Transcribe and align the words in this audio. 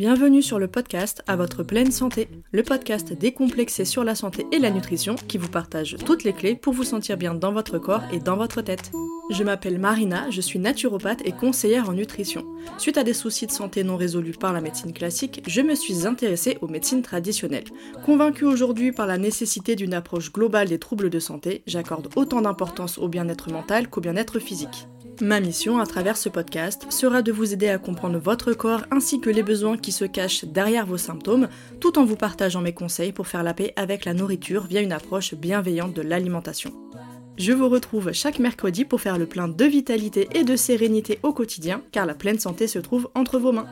bienvenue 0.00 0.40
sur 0.40 0.58
le 0.58 0.66
podcast 0.66 1.22
À 1.26 1.36
votre 1.36 1.62
pleine 1.62 1.92
santé, 1.92 2.26
le 2.52 2.62
podcast 2.62 3.12
décomplexé 3.12 3.84
sur 3.84 4.02
la 4.02 4.14
santé 4.14 4.46
et 4.50 4.58
la 4.58 4.70
nutrition 4.70 5.14
qui 5.14 5.36
vous 5.36 5.50
partage 5.50 5.98
toutes 6.06 6.24
les 6.24 6.32
clés 6.32 6.54
pour 6.54 6.72
vous 6.72 6.84
sentir 6.84 7.18
bien 7.18 7.34
dans 7.34 7.52
votre 7.52 7.76
corps 7.78 8.00
et 8.10 8.18
dans 8.18 8.38
votre 8.38 8.62
tête. 8.62 8.92
Je 9.30 9.44
m'appelle 9.44 9.78
Marina, 9.78 10.30
je 10.30 10.40
suis 10.40 10.58
naturopathe 10.58 11.20
et 11.26 11.32
conseillère 11.32 11.90
en 11.90 11.92
nutrition. 11.92 12.46
Suite 12.78 12.96
à 12.96 13.04
des 13.04 13.12
soucis 13.12 13.46
de 13.46 13.52
santé 13.52 13.84
non 13.84 13.98
résolus 13.98 14.32
par 14.32 14.54
la 14.54 14.62
médecine 14.62 14.94
classique, 14.94 15.42
je 15.46 15.60
me 15.60 15.74
suis 15.74 16.06
intéressée 16.06 16.56
aux 16.62 16.68
médecines 16.68 17.02
traditionnelles. 17.02 17.68
Convaincue 18.02 18.46
aujourd'hui 18.46 18.92
par 18.92 19.06
la 19.06 19.18
nécessité 19.18 19.76
d'une 19.76 19.92
approche 19.92 20.32
globale 20.32 20.68
des 20.68 20.78
troubles 20.78 21.10
de 21.10 21.20
santé, 21.20 21.62
j'accorde 21.66 22.08
autant 22.16 22.40
d'importance 22.40 22.96
au 22.96 23.08
bien-être 23.08 23.52
mental 23.52 23.90
qu'au 23.90 24.00
bien-être 24.00 24.38
physique. 24.38 24.88
Ma 25.22 25.38
mission 25.40 25.78
à 25.78 25.86
travers 25.86 26.16
ce 26.16 26.30
podcast 26.30 26.86
sera 26.90 27.20
de 27.20 27.30
vous 27.30 27.52
aider 27.52 27.68
à 27.68 27.76
comprendre 27.76 28.18
votre 28.18 28.54
corps 28.54 28.84
ainsi 28.90 29.20
que 29.20 29.28
les 29.28 29.42
besoins 29.42 29.76
qui 29.76 29.92
se 29.92 30.06
cachent 30.06 30.46
derrière 30.46 30.86
vos 30.86 30.96
symptômes, 30.96 31.48
tout 31.78 31.98
en 31.98 32.06
vous 32.06 32.16
partageant 32.16 32.62
mes 32.62 32.72
conseils 32.72 33.12
pour 33.12 33.26
faire 33.26 33.42
la 33.42 33.52
paix 33.52 33.74
avec 33.76 34.06
la 34.06 34.14
nourriture 34.14 34.64
via 34.64 34.80
une 34.80 34.92
approche 34.92 35.34
bienveillante 35.34 35.94
de 35.94 36.00
l'alimentation. 36.00 36.72
Je 37.36 37.52
vous 37.52 37.68
retrouve 37.68 38.12
chaque 38.12 38.38
mercredi 38.38 38.86
pour 38.86 39.02
faire 39.02 39.18
le 39.18 39.26
plein 39.26 39.48
de 39.48 39.64
vitalité 39.64 40.26
et 40.32 40.42
de 40.42 40.56
sérénité 40.56 41.18
au 41.22 41.34
quotidien, 41.34 41.82
car 41.92 42.06
la 42.06 42.14
pleine 42.14 42.38
santé 42.38 42.66
se 42.66 42.78
trouve 42.78 43.10
entre 43.14 43.38
vos 43.38 43.52
mains. 43.52 43.68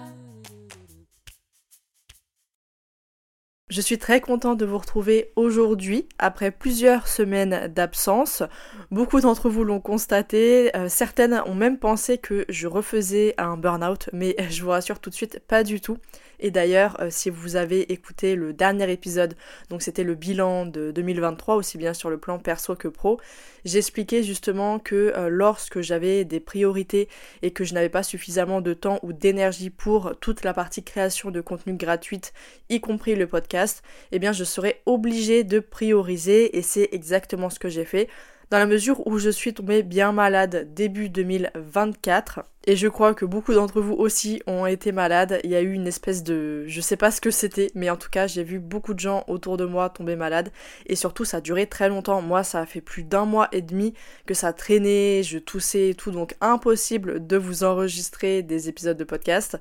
Je 3.79 3.83
suis 3.85 3.99
très 3.99 4.21
contente 4.21 4.59
de 4.59 4.67
vous 4.67 4.79
retrouver 4.79 5.31
aujourd'hui 5.37 6.09
après 6.19 6.51
plusieurs 6.51 7.07
semaines 7.07 7.69
d'absence. 7.73 8.43
Beaucoup 8.91 9.21
d'entre 9.21 9.49
vous 9.49 9.63
l'ont 9.63 9.79
constaté, 9.79 10.77
euh, 10.77 10.89
certaines 10.89 11.41
ont 11.47 11.55
même 11.55 11.79
pensé 11.79 12.19
que 12.19 12.45
je 12.49 12.67
refaisais 12.67 13.35
un 13.39 13.57
burn-out, 13.57 14.11
mais 14.13 14.35
je 14.51 14.65
vous 14.65 14.71
rassure 14.71 14.99
tout 14.99 15.11
de 15.11 15.15
suite, 15.15 15.39
pas 15.47 15.63
du 15.63 15.81
tout. 15.81 15.97
Et 16.41 16.51
d'ailleurs, 16.51 17.01
euh, 17.01 17.09
si 17.11 17.31
vous 17.31 17.57
avez 17.57 17.93
écouté 17.93 18.37
le 18.37 18.53
dernier 18.53 18.91
épisode, 18.91 19.35
donc 19.71 19.83
c'était 19.83 20.05
le 20.05 20.15
bilan 20.15 20.67
de 20.67 20.91
2023, 20.91 21.57
aussi 21.57 21.79
bien 21.79 21.95
sur 21.95 22.11
le 22.11 22.19
plan 22.19 22.39
perso 22.39 22.77
que 22.77 22.89
pro, 22.89 23.21
j'expliquais 23.65 24.23
justement 24.23 24.79
que 24.79 25.13
euh, 25.17 25.29
lorsque 25.29 25.81
j'avais 25.81 26.25
des 26.25 26.41
priorités 26.41 27.09
et 27.43 27.51
que 27.51 27.65
je 27.65 27.75
n'avais 27.75 27.89
pas 27.89 28.03
suffisamment 28.03 28.61
de 28.61 28.75
temps 28.75 28.99
ou 29.03 29.13
d'énergie 29.13 29.71
pour 29.71 30.15
toute 30.21 30.45
la 30.45 30.55
partie 30.55 30.83
création 30.83 31.31
de 31.31 31.41
contenu 31.41 31.75
gratuite, 31.75 32.33
y 32.69 32.81
compris 32.81 33.17
le 33.17 33.27
podcast, 33.27 33.83
eh 34.13 34.19
bien 34.19 34.33
je 34.33 34.45
serais 34.45 34.81
obligée 34.87 35.45
de 35.45 35.59
prioriser 35.59 36.57
et 36.57 36.63
c'est 36.63 36.89
exactement 36.93 37.51
ce 37.51 37.59
que 37.59 37.69
j'ai 37.69 37.85
fait 37.85 38.09
dans 38.51 38.59
la 38.59 38.67
mesure 38.67 39.07
où 39.07 39.19
je 39.19 39.31
suis 39.31 39.53
tombée 39.53 39.83
bien 39.83 40.13
malade 40.13 40.73
début 40.75 41.09
2024 41.11 42.41
et 42.67 42.77
je 42.77 42.87
crois 42.87 43.15
que 43.15 43.25
beaucoup 43.25 43.55
d'entre 43.55 43.81
vous 43.81 43.95
aussi 43.95 44.43
ont 44.47 44.67
été 44.67 44.93
malades. 44.93 45.41
Il 45.43 45.51
y 45.51 45.55
a 45.55 45.63
eu 45.63 45.73
une 45.73 45.87
espèce 45.87 46.23
de 46.23 46.65
je 46.67 46.81
sais 46.81 46.97
pas 46.97 47.11
ce 47.11 47.21
que 47.21 47.31
c'était, 47.31 47.71
mais 47.75 47.89
en 47.89 47.97
tout 47.97 48.11
cas, 48.11 48.27
j'ai 48.27 48.45
vu 48.45 48.59
beaucoup 48.59 48.93
de 48.93 49.01
gens 49.01 49.25
autour 49.27 49.57
de 49.57 49.65
moi 49.65 49.89
tomber 49.89 50.17
malades 50.17 50.51
et 50.87 50.95
surtout 50.95 51.25
ça 51.25 51.39
a 51.39 51.41
duré 51.41 51.67
très 51.67 51.89
longtemps. 51.89 52.21
Moi, 52.21 52.43
ça 52.43 52.61
a 52.61 52.67
fait 52.67 52.83
plus 52.83 53.05
d'un 53.05 53.25
mois 53.25 53.49
et 53.53 53.63
demi 53.63 53.95
que 54.27 54.35
ça 54.35 54.53
traînait, 54.53 55.23
je 55.23 55.39
toussais 55.39 55.91
et 55.91 55.95
tout 55.95 56.11
donc 56.11 56.35
impossible 56.43 57.27
de 57.27 57.37
vous 57.39 57.65
enregistrer 57.65 58.43
des 58.43 58.69
épisodes 58.69 58.99
de 58.99 59.05
podcast. 59.05 59.59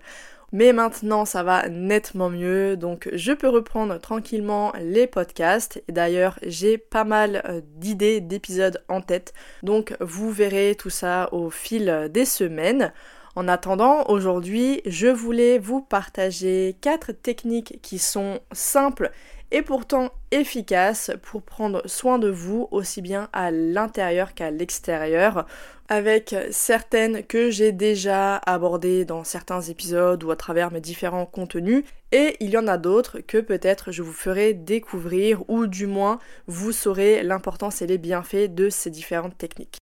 Mais 0.54 0.72
maintenant, 0.72 1.26
ça 1.26 1.44
va 1.44 1.68
nettement 1.68 2.30
mieux, 2.30 2.78
donc 2.78 3.10
je 3.12 3.34
peux 3.34 3.50
reprendre 3.50 4.00
tranquillement 4.00 4.72
les 4.80 5.06
podcasts. 5.06 5.84
Et 5.90 5.92
d'ailleurs, 5.92 6.40
j'ai 6.42 6.78
pas 6.78 7.04
mal 7.04 7.42
euh, 7.50 7.62
d'idées 7.76 8.22
d'épisodes 8.22 8.82
en 8.88 9.02
tête, 9.02 9.34
donc 9.62 9.96
vous 10.00 10.32
verrez 10.32 10.76
tout 10.78 10.90
ça 10.90 11.28
au 11.34 11.50
fil 11.50 12.10
des 12.14 12.26
semaines. 12.26 12.94
En 13.36 13.48
attendant, 13.48 14.04
aujourd'hui, 14.08 14.82
je 14.88 15.08
voulais 15.08 15.60
vous 15.60 15.80
partager 15.82 16.76
quatre 16.82 17.12
techniques 17.12 17.80
qui 17.84 18.00
sont 18.00 18.40
simples 18.52 19.12
et 19.52 19.62
pourtant 19.62 20.12
efficaces 20.32 21.12
pour 21.22 21.42
prendre 21.42 21.82
soin 21.88 22.20
de 22.20 22.30
vous 22.30 22.68
aussi 22.72 23.02
bien 23.02 23.30
à 23.34 23.52
l'intérieur 23.52 24.34
qu'à 24.34 24.52
l'extérieur 24.52 25.46
avec 25.90 26.36
certaines 26.52 27.24
que 27.24 27.50
j'ai 27.50 27.72
déjà 27.72 28.36
abordées 28.36 29.06
dans 29.06 29.24
certains 29.24 29.62
épisodes 29.62 30.24
ou 30.24 30.32
à 30.32 30.36
travers 30.36 30.72
mes 30.72 30.82
différents 30.82 31.26
contenus 31.26 31.86
et 32.12 32.36
il 32.40 32.50
y 32.50 32.58
en 32.58 32.68
a 32.68 32.78
d'autres 32.78 33.20
que 33.20 33.38
peut-être 33.38 33.92
je 33.92 34.04
vous 34.04 34.14
ferai 34.14 34.54
découvrir 34.54 35.50
ou 35.50 35.68
du 35.68 35.88
moins 35.88 36.20
vous 36.48 36.72
saurez 36.72 37.24
l'importance 37.24 37.82
et 37.82 37.88
les 37.88 37.98
bienfaits 37.98 38.54
de 38.54 38.70
ces 38.70 38.90
différentes 38.90 39.38
techniques. 39.38 39.78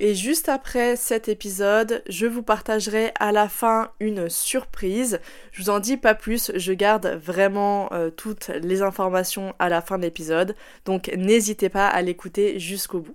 Et 0.00 0.14
juste 0.14 0.48
après 0.48 0.94
cet 0.94 1.28
épisode, 1.28 2.04
je 2.08 2.26
vous 2.26 2.44
partagerai 2.44 3.12
à 3.18 3.32
la 3.32 3.48
fin 3.48 3.90
une 3.98 4.28
surprise. 4.28 5.18
Je 5.50 5.62
vous 5.62 5.70
en 5.70 5.80
dis 5.80 5.96
pas 5.96 6.14
plus, 6.14 6.52
je 6.54 6.72
garde 6.72 7.18
vraiment 7.20 7.92
euh, 7.92 8.10
toutes 8.10 8.48
les 8.48 8.82
informations 8.82 9.54
à 9.58 9.68
la 9.68 9.80
fin 9.80 9.98
de 9.98 10.02
l'épisode, 10.02 10.54
donc 10.84 11.10
n'hésitez 11.16 11.68
pas 11.68 11.88
à 11.88 12.00
l'écouter 12.00 12.60
jusqu'au 12.60 13.00
bout. 13.00 13.14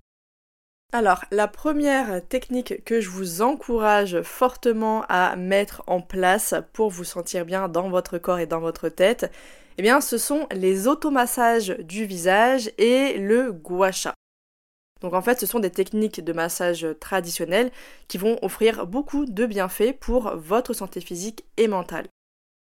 Alors, 0.92 1.24
la 1.32 1.48
première 1.48 2.22
technique 2.28 2.84
que 2.84 3.00
je 3.00 3.10
vous 3.10 3.42
encourage 3.42 4.22
fortement 4.22 5.06
à 5.08 5.38
mettre 5.38 5.84
en 5.88 6.02
place 6.02 6.54
pour 6.74 6.90
vous 6.90 7.06
sentir 7.06 7.46
bien 7.46 7.70
dans 7.70 7.90
votre 7.90 8.18
corps 8.18 8.40
et 8.40 8.46
dans 8.46 8.60
votre 8.60 8.90
tête, 8.90 9.32
eh 9.78 9.82
bien, 9.82 10.02
ce 10.02 10.18
sont 10.18 10.48
les 10.52 10.88
automassages 10.88 11.78
du 11.80 12.06
visage 12.06 12.72
et 12.78 13.18
le 13.18 13.52
gua 13.54 13.92
sha. 13.92 14.13
Donc 15.04 15.14
en 15.14 15.22
fait, 15.22 15.40
ce 15.40 15.46
sont 15.46 15.60
des 15.60 15.70
techniques 15.70 16.24
de 16.24 16.34
massage 16.34 16.88
traditionnelles 17.00 17.72
qui 18.08 18.18
vont 18.18 18.40
offrir 18.42 18.88
beaucoup 18.88 19.26
de 19.26 19.46
bienfaits 19.46 20.00
pour 20.00 20.36
votre 20.38 20.74
santé 20.74 21.02
physique 21.02 21.46
et 21.58 21.68
mentale. 21.68 22.08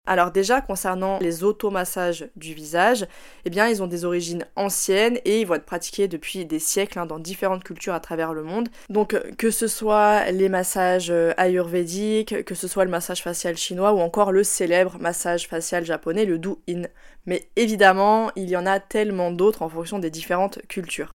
Alors 0.08 0.32
déjà 0.32 0.62
concernant 0.62 1.20
les 1.20 1.44
automassages 1.44 2.28
du 2.36 2.56
visage, 2.56 3.06
eh 3.46 3.52
bien 3.52 3.68
ils 3.68 3.84
ont 3.84 3.88
des 3.88 4.04
origines 4.04 4.48
anciennes 4.56 5.20
et 5.26 5.42
ils 5.42 5.46
vont 5.46 5.54
être 5.54 5.66
pratiqués 5.66 6.08
depuis 6.08 6.44
des 6.44 6.58
siècles 6.58 6.98
hein, 6.98 7.06
dans 7.06 7.20
différentes 7.20 7.64
cultures 7.64 7.94
à 7.94 8.00
travers 8.00 8.34
le 8.34 8.42
monde. 8.42 8.70
Donc 8.90 9.16
que 9.38 9.52
ce 9.52 9.68
soit 9.68 10.32
les 10.32 10.50
massages 10.50 11.12
euh, 11.12 11.34
ayurvédiques, 11.38 12.44
que 12.46 12.56
ce 12.56 12.68
soit 12.68 12.84
le 12.84 12.90
massage 12.90 13.22
facial 13.22 13.56
chinois 13.58 13.94
ou 13.94 14.00
encore 14.00 14.32
le 14.32 14.44
célèbre 14.44 14.98
massage 15.00 15.48
facial 15.48 15.86
japonais, 15.86 16.26
le 16.26 16.40
Do-In. 16.40 16.84
Mais 17.28 17.48
évidemment, 17.56 18.32
il 18.36 18.50
y 18.50 18.58
en 18.58 18.66
a 18.66 18.80
tellement 18.80 19.30
d'autres 19.30 19.62
en 19.62 19.70
fonction 19.70 20.00
des 20.00 20.10
différentes 20.10 20.66
cultures. 20.68 21.12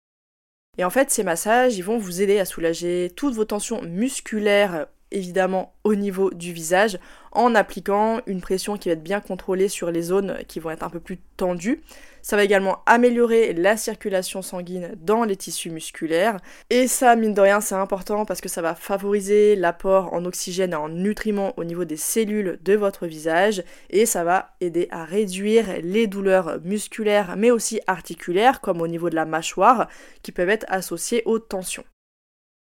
Et 0.79 0.85
en 0.85 0.91
fait, 0.91 1.11
ces 1.11 1.23
massages, 1.23 1.77
ils 1.77 1.85
vont 1.85 1.99
vous 1.99 2.23
aider 2.23 2.39
à 2.39 2.45
soulager 2.45 3.13
toutes 3.15 3.35
vos 3.35 3.45
tensions 3.45 3.83
musculaires, 3.83 4.87
évidemment 5.15 5.73
au 5.85 5.95
niveau 5.95 6.31
du 6.31 6.53
visage, 6.53 6.99
en 7.33 7.55
appliquant 7.55 8.21
une 8.27 8.41
pression 8.41 8.77
qui 8.77 8.89
va 8.89 8.93
être 8.93 9.03
bien 9.03 9.21
contrôlée 9.21 9.69
sur 9.69 9.91
les 9.91 10.03
zones 10.03 10.37
qui 10.47 10.61
vont 10.61 10.71
être 10.71 10.83
un 10.83 10.91
peu 10.91 11.01
plus 11.01 11.19
tendues. 11.37 11.83
Ça 12.23 12.37
va 12.37 12.45
également 12.45 12.79
améliorer 12.87 13.53
la 13.53 13.77
circulation 13.77 14.41
sanguine 14.41 14.95
dans 15.03 15.25
les 15.25 15.37
tissus 15.37 15.71
musculaires. 15.71 16.39
Et 16.71 16.87
ça, 16.87 17.17
mine 17.17 17.35
de 17.35 17.41
rien, 17.41 17.61
c'est 17.61 17.75
important 17.75 18.25
parce 18.25 18.41
que 18.41 18.49
ça 18.49 18.63
va 18.63 18.75
favoriser 18.75 19.57
l'apport 19.57 20.15
en 20.15 20.25
oxygène 20.25 20.73
et 20.73 20.77
en 20.77 20.89
nutriments 20.89 21.53
au 21.59 21.65
niveau 21.65 21.85
des 21.85 21.99
cellules 21.99 22.59
de 22.63 22.75
votre 22.75 23.07
visage. 23.07 23.63
Et 23.91 24.07
ça 24.07 24.25
va 24.25 24.55
aider 24.63 24.89
à 24.91 25.05
réduire 25.05 25.67
les 25.83 26.07
douleurs 26.07 26.61
musculaires 26.65 27.35
mais 27.37 27.51
aussi 27.51 27.81
articulaires, 27.87 28.61
comme 28.61 28.81
au 28.81 28.89
niveau 28.89 29.11
de 29.11 29.17
la 29.17 29.27
mâchoire, 29.27 29.89
qui 30.23 30.33
peuvent 30.33 30.49
être 30.49 30.67
associées 30.69 31.23
aux 31.27 31.39
tensions. 31.39 31.85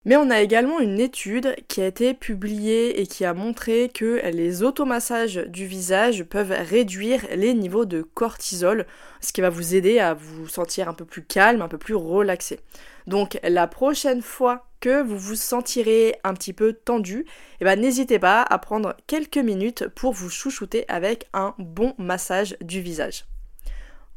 Mais 0.05 0.15
on 0.15 0.29
a 0.29 0.39
également 0.39 0.79
une 0.79 0.97
étude 0.99 1.55
qui 1.67 1.81
a 1.81 1.87
été 1.87 2.13
publiée 2.13 3.01
et 3.01 3.05
qui 3.05 3.25
a 3.25 3.33
montré 3.33 3.91
que 3.93 4.21
les 4.31 4.63
automassages 4.63 5.43
du 5.47 5.65
visage 5.65 6.23
peuvent 6.23 6.55
réduire 6.57 7.25
les 7.35 7.53
niveaux 7.53 7.83
de 7.83 8.01
cortisol, 8.01 8.87
ce 9.19 9.33
qui 9.33 9.41
va 9.41 9.49
vous 9.49 9.75
aider 9.75 9.99
à 9.99 10.13
vous 10.13 10.47
sentir 10.47 10.87
un 10.87 10.93
peu 10.93 11.03
plus 11.03 11.23
calme, 11.25 11.61
un 11.61 11.67
peu 11.67 11.77
plus 11.77 11.95
relaxé. 11.95 12.61
Donc 13.07 13.39
la 13.43 13.67
prochaine 13.67 14.21
fois 14.21 14.67
que 14.79 15.01
vous 15.01 15.17
vous 15.17 15.35
sentirez 15.35 16.15
un 16.23 16.33
petit 16.33 16.53
peu 16.53 16.71
tendu, 16.71 17.25
eh 17.59 17.65
ben, 17.65 17.77
n'hésitez 17.77 18.19
pas 18.19 18.41
à 18.41 18.57
prendre 18.57 18.95
quelques 19.05 19.37
minutes 19.37 19.89
pour 19.89 20.13
vous 20.13 20.29
chouchouter 20.29 20.85
avec 20.87 21.27
un 21.33 21.55
bon 21.57 21.93
massage 21.97 22.55
du 22.61 22.79
visage. 22.79 23.25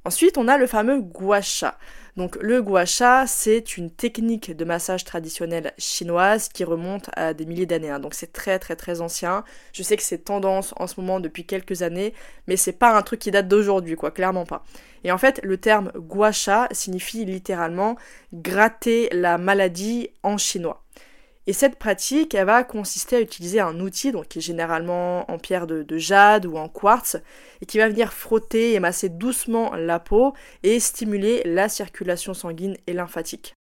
Ensuite, 0.05 0.37
on 0.37 0.49
a 0.49 0.58
le 0.58 0.67
fameux 0.67 1.00
gua 1.00 1.40
sha. 1.40 1.78
Donc 2.17 2.37
le 2.43 2.61
gua 2.61 2.85
sha, 2.85 3.26
c'est 3.26 3.79
une 3.79 3.91
technique 3.91 4.55
de 4.55 4.64
massage 4.67 5.05
traditionnelle 5.05 5.73
chinoise 5.79 6.50
qui 6.50 6.62
remonte 6.62 7.09
à 7.17 7.32
des 7.32 7.47
milliers 7.47 7.64
d'années. 7.64 7.88
Hein. 7.88 8.00
Donc 8.00 8.12
c'est 8.12 8.32
très 8.32 8.59
très 8.59 8.76
très 8.76 9.00
ancien. 9.00 9.44
Je 9.73 9.82
sais 9.82 9.97
que 9.97 10.03
c'est 10.03 10.25
tendance 10.25 10.75
en 10.76 10.87
ce 10.87 11.00
moment 11.00 11.20
depuis 11.20 11.47
quelques 11.47 11.81
années, 11.81 12.12
mais 12.47 12.56
c'est 12.59 12.73
pas 12.73 12.94
un 12.94 13.00
truc 13.03 13.20
qui 13.20 13.31
date 13.31 13.49
d'aujourd'hui, 13.49 13.97
quoi, 13.97 14.11
clairement 14.11 14.44
pas. 14.44 14.62
Et 15.05 15.11
en 15.11 15.19
fait, 15.19 15.41
le 15.43 15.56
terme 15.56 15.91
gua 15.97 16.32
sha 16.32 16.69
signifie 16.70 17.25
littéralement 17.25 17.97
gratter 18.35 19.09
la 19.12 19.38
maladie 19.38 20.11
en 20.23 20.37
chinois. 20.37 20.81
Et 21.49 21.53
cette 21.53 21.77
pratique, 21.77 22.35
elle 22.35 22.47
va 22.47 22.62
consister 22.62 23.17
à 23.17 23.21
utiliser 23.21 23.59
un 23.59 23.81
outil, 23.81 24.12
donc 24.12 24.29
qui 24.29 24.39
est 24.39 24.43
généralement 24.43 25.29
en 25.29 25.39
pierre 25.39 25.67
de, 25.67 25.99
jade 25.99 26.47
ou 26.47 26.56
en 26.56 26.69
quartz, 26.69 27.17
et 27.61 27.67
qui 27.67 27.79
va 27.79 27.89
venir 27.89 28.12
frotter 28.12 28.75
et 28.75 28.81
masser 28.81 29.09
doucement 29.09 29.75
la 29.75 29.99
peau 29.99 30.35
et 30.62 30.79
stimuler 30.79 31.43
la 31.44 31.69
circulation 31.69 32.33
sanguine 32.33 32.77
et 32.87 32.93
lymphatique. 32.93 33.56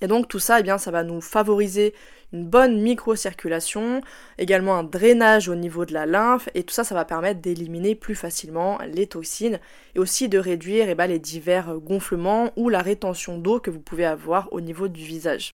Et 0.00 0.08
donc 0.08 0.26
tout 0.26 0.40
ça, 0.40 0.58
eh 0.58 0.64
bien, 0.64 0.76
ça 0.76 0.90
va 0.90 1.04
nous 1.04 1.20
favoriser 1.20 1.94
une 2.32 2.44
bonne 2.44 2.82
microcirculation, 2.82 4.00
également 4.38 4.74
un 4.74 4.82
drainage 4.82 5.48
au 5.48 5.54
niveau 5.54 5.84
de 5.84 5.92
la 5.92 6.06
lymphe, 6.06 6.48
et 6.54 6.64
tout 6.64 6.74
ça, 6.74 6.82
ça 6.82 6.96
va 6.96 7.04
permettre 7.04 7.40
d'éliminer 7.40 7.94
plus 7.94 8.16
facilement 8.16 8.78
les 8.92 9.06
toxines 9.06 9.60
et 9.94 10.00
aussi 10.00 10.28
de 10.28 10.38
réduire 10.38 10.88
eh 10.88 10.96
ben, 10.96 11.06
les 11.06 11.20
divers 11.20 11.76
gonflements 11.78 12.50
ou 12.56 12.70
la 12.70 12.82
rétention 12.82 13.38
d'eau 13.38 13.60
que 13.60 13.70
vous 13.70 13.80
pouvez 13.80 14.04
avoir 14.04 14.52
au 14.52 14.60
niveau 14.60 14.88
du 14.88 15.04
visage. 15.04 15.52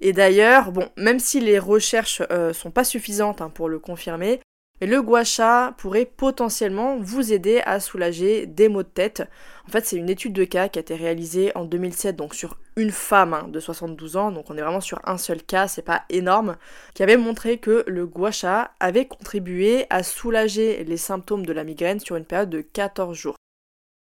Et 0.00 0.12
d'ailleurs, 0.12 0.72
bon, 0.72 0.88
même 0.96 1.18
si 1.18 1.40
les 1.40 1.58
recherches 1.58 2.22
euh, 2.30 2.52
sont 2.52 2.70
pas 2.70 2.84
suffisantes 2.84 3.40
hein, 3.40 3.50
pour 3.50 3.68
le 3.68 3.78
confirmer, 3.78 4.40
le 4.82 5.00
gua 5.00 5.24
sha 5.24 5.74
pourrait 5.78 6.04
potentiellement 6.04 6.98
vous 7.00 7.32
aider 7.32 7.62
à 7.64 7.80
soulager 7.80 8.44
des 8.44 8.68
maux 8.68 8.82
de 8.82 8.88
tête. 8.88 9.22
En 9.66 9.70
fait, 9.70 9.86
c'est 9.86 9.96
une 9.96 10.10
étude 10.10 10.34
de 10.34 10.44
cas 10.44 10.68
qui 10.68 10.78
a 10.78 10.82
été 10.82 10.94
réalisée 10.94 11.50
en 11.54 11.64
2007, 11.64 12.14
donc 12.14 12.34
sur 12.34 12.58
une 12.76 12.90
femme 12.90 13.32
hein, 13.32 13.48
de 13.48 13.58
72 13.58 14.18
ans, 14.18 14.32
donc 14.32 14.50
on 14.50 14.56
est 14.58 14.60
vraiment 14.60 14.82
sur 14.82 15.00
un 15.04 15.16
seul 15.16 15.42
cas, 15.42 15.66
c'est 15.66 15.80
pas 15.80 16.02
énorme, 16.10 16.56
qui 16.92 17.02
avait 17.02 17.16
montré 17.16 17.56
que 17.56 17.84
le 17.86 18.06
gua 18.06 18.30
sha 18.30 18.72
avait 18.78 19.06
contribué 19.06 19.86
à 19.88 20.02
soulager 20.02 20.84
les 20.84 20.98
symptômes 20.98 21.46
de 21.46 21.54
la 21.54 21.64
migraine 21.64 21.98
sur 21.98 22.16
une 22.16 22.26
période 22.26 22.50
de 22.50 22.60
14 22.60 23.16
jours. 23.16 23.36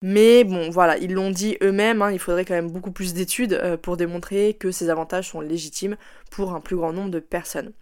Mais 0.02 0.44
bon, 0.44 0.70
voilà, 0.70 0.97
ils 0.97 1.12
l'ont 1.12 1.31
dit 1.31 1.58
eux-mêmes, 1.62 2.00
hein, 2.00 2.11
il 2.11 2.19
faudrait 2.19 2.47
quand 2.47 2.55
même 2.55 2.70
beaucoup 2.70 2.91
plus 2.91 3.12
d'études 3.12 3.52
euh, 3.52 3.76
pour 3.76 3.99
démontrer 3.99 4.55
que 4.55 4.70
ces 4.70 4.88
avantages 4.88 5.29
sont 5.29 5.43
légitimes 5.43 5.97
pour 6.31 6.55
un 6.55 6.61
plus 6.61 6.76
grand 6.76 6.93
nombre 6.94 7.11
de 7.11 7.20
personnes. 7.20 7.73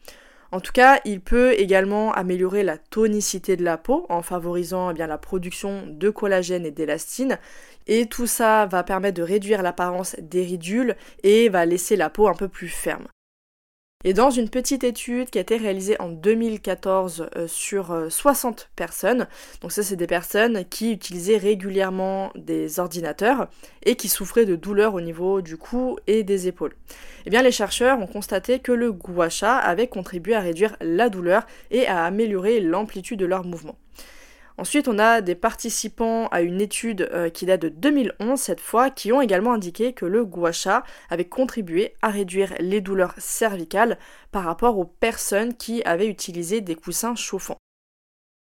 En 0.50 0.60
tout 0.60 0.72
cas, 0.72 1.00
il 1.04 1.20
peut 1.20 1.52
également 1.52 2.12
améliorer 2.12 2.64
la 2.64 2.78
tonicité 2.78 3.56
de 3.56 3.62
la 3.62 3.76
peau 3.76 4.06
en 4.08 4.22
favorisant 4.22 4.90
eh 4.90 4.94
bien, 4.94 5.06
la 5.06 5.18
production 5.18 5.84
de 5.86 6.10
collagène 6.10 6.64
et 6.66 6.70
d'élastine. 6.70 7.38
Et 7.86 8.06
tout 8.06 8.26
ça 8.26 8.66
va 8.66 8.82
permettre 8.82 9.18
de 9.18 9.22
réduire 9.22 9.62
l'apparence 9.62 10.16
des 10.18 10.42
ridules 10.42 10.96
et 11.22 11.48
va 11.50 11.66
laisser 11.66 11.96
la 11.96 12.10
peau 12.10 12.28
un 12.28 12.34
peu 12.34 12.48
plus 12.48 12.68
ferme. 12.68 13.06
Et 14.04 14.12
dans 14.12 14.30
une 14.30 14.48
petite 14.48 14.84
étude 14.84 15.28
qui 15.28 15.38
a 15.38 15.40
été 15.40 15.56
réalisée 15.56 16.00
en 16.00 16.08
2014 16.08 17.30
euh, 17.34 17.48
sur 17.48 18.06
60 18.08 18.60
euh, 18.60 18.64
personnes, 18.76 19.26
donc 19.60 19.72
ça 19.72 19.82
c'est 19.82 19.96
des 19.96 20.06
personnes 20.06 20.64
qui 20.66 20.92
utilisaient 20.92 21.36
régulièrement 21.36 22.30
des 22.36 22.78
ordinateurs 22.78 23.48
et 23.82 23.96
qui 23.96 24.08
souffraient 24.08 24.46
de 24.46 24.54
douleurs 24.54 24.94
au 24.94 25.00
niveau 25.00 25.40
du 25.40 25.56
cou 25.56 25.96
et 26.06 26.22
des 26.22 26.46
épaules. 26.46 26.76
Eh 27.26 27.30
bien 27.30 27.42
les 27.42 27.50
chercheurs 27.50 27.98
ont 27.98 28.06
constaté 28.06 28.60
que 28.60 28.70
le 28.70 28.92
gua 28.92 29.30
sha 29.30 29.56
avait 29.56 29.88
contribué 29.88 30.36
à 30.36 30.40
réduire 30.40 30.76
la 30.80 31.08
douleur 31.08 31.44
et 31.72 31.88
à 31.88 32.04
améliorer 32.04 32.60
l'amplitude 32.60 33.18
de 33.18 33.26
leurs 33.26 33.44
mouvements. 33.44 33.78
Ensuite, 34.58 34.88
on 34.88 34.98
a 34.98 35.20
des 35.20 35.36
participants 35.36 36.26
à 36.28 36.42
une 36.42 36.60
étude 36.60 37.08
euh, 37.12 37.30
qui 37.30 37.46
date 37.46 37.62
de 37.62 37.68
2011 37.68 38.40
cette 38.40 38.60
fois, 38.60 38.90
qui 38.90 39.12
ont 39.12 39.20
également 39.20 39.52
indiqué 39.52 39.92
que 39.92 40.04
le 40.04 40.24
gua 40.24 40.50
sha 40.50 40.82
avait 41.10 41.28
contribué 41.28 41.94
à 42.02 42.08
réduire 42.08 42.52
les 42.58 42.80
douleurs 42.80 43.14
cervicales 43.18 43.98
par 44.32 44.42
rapport 44.42 44.76
aux 44.76 44.84
personnes 44.84 45.54
qui 45.54 45.80
avaient 45.84 46.08
utilisé 46.08 46.60
des 46.60 46.74
coussins 46.74 47.14
chauffants. 47.14 47.58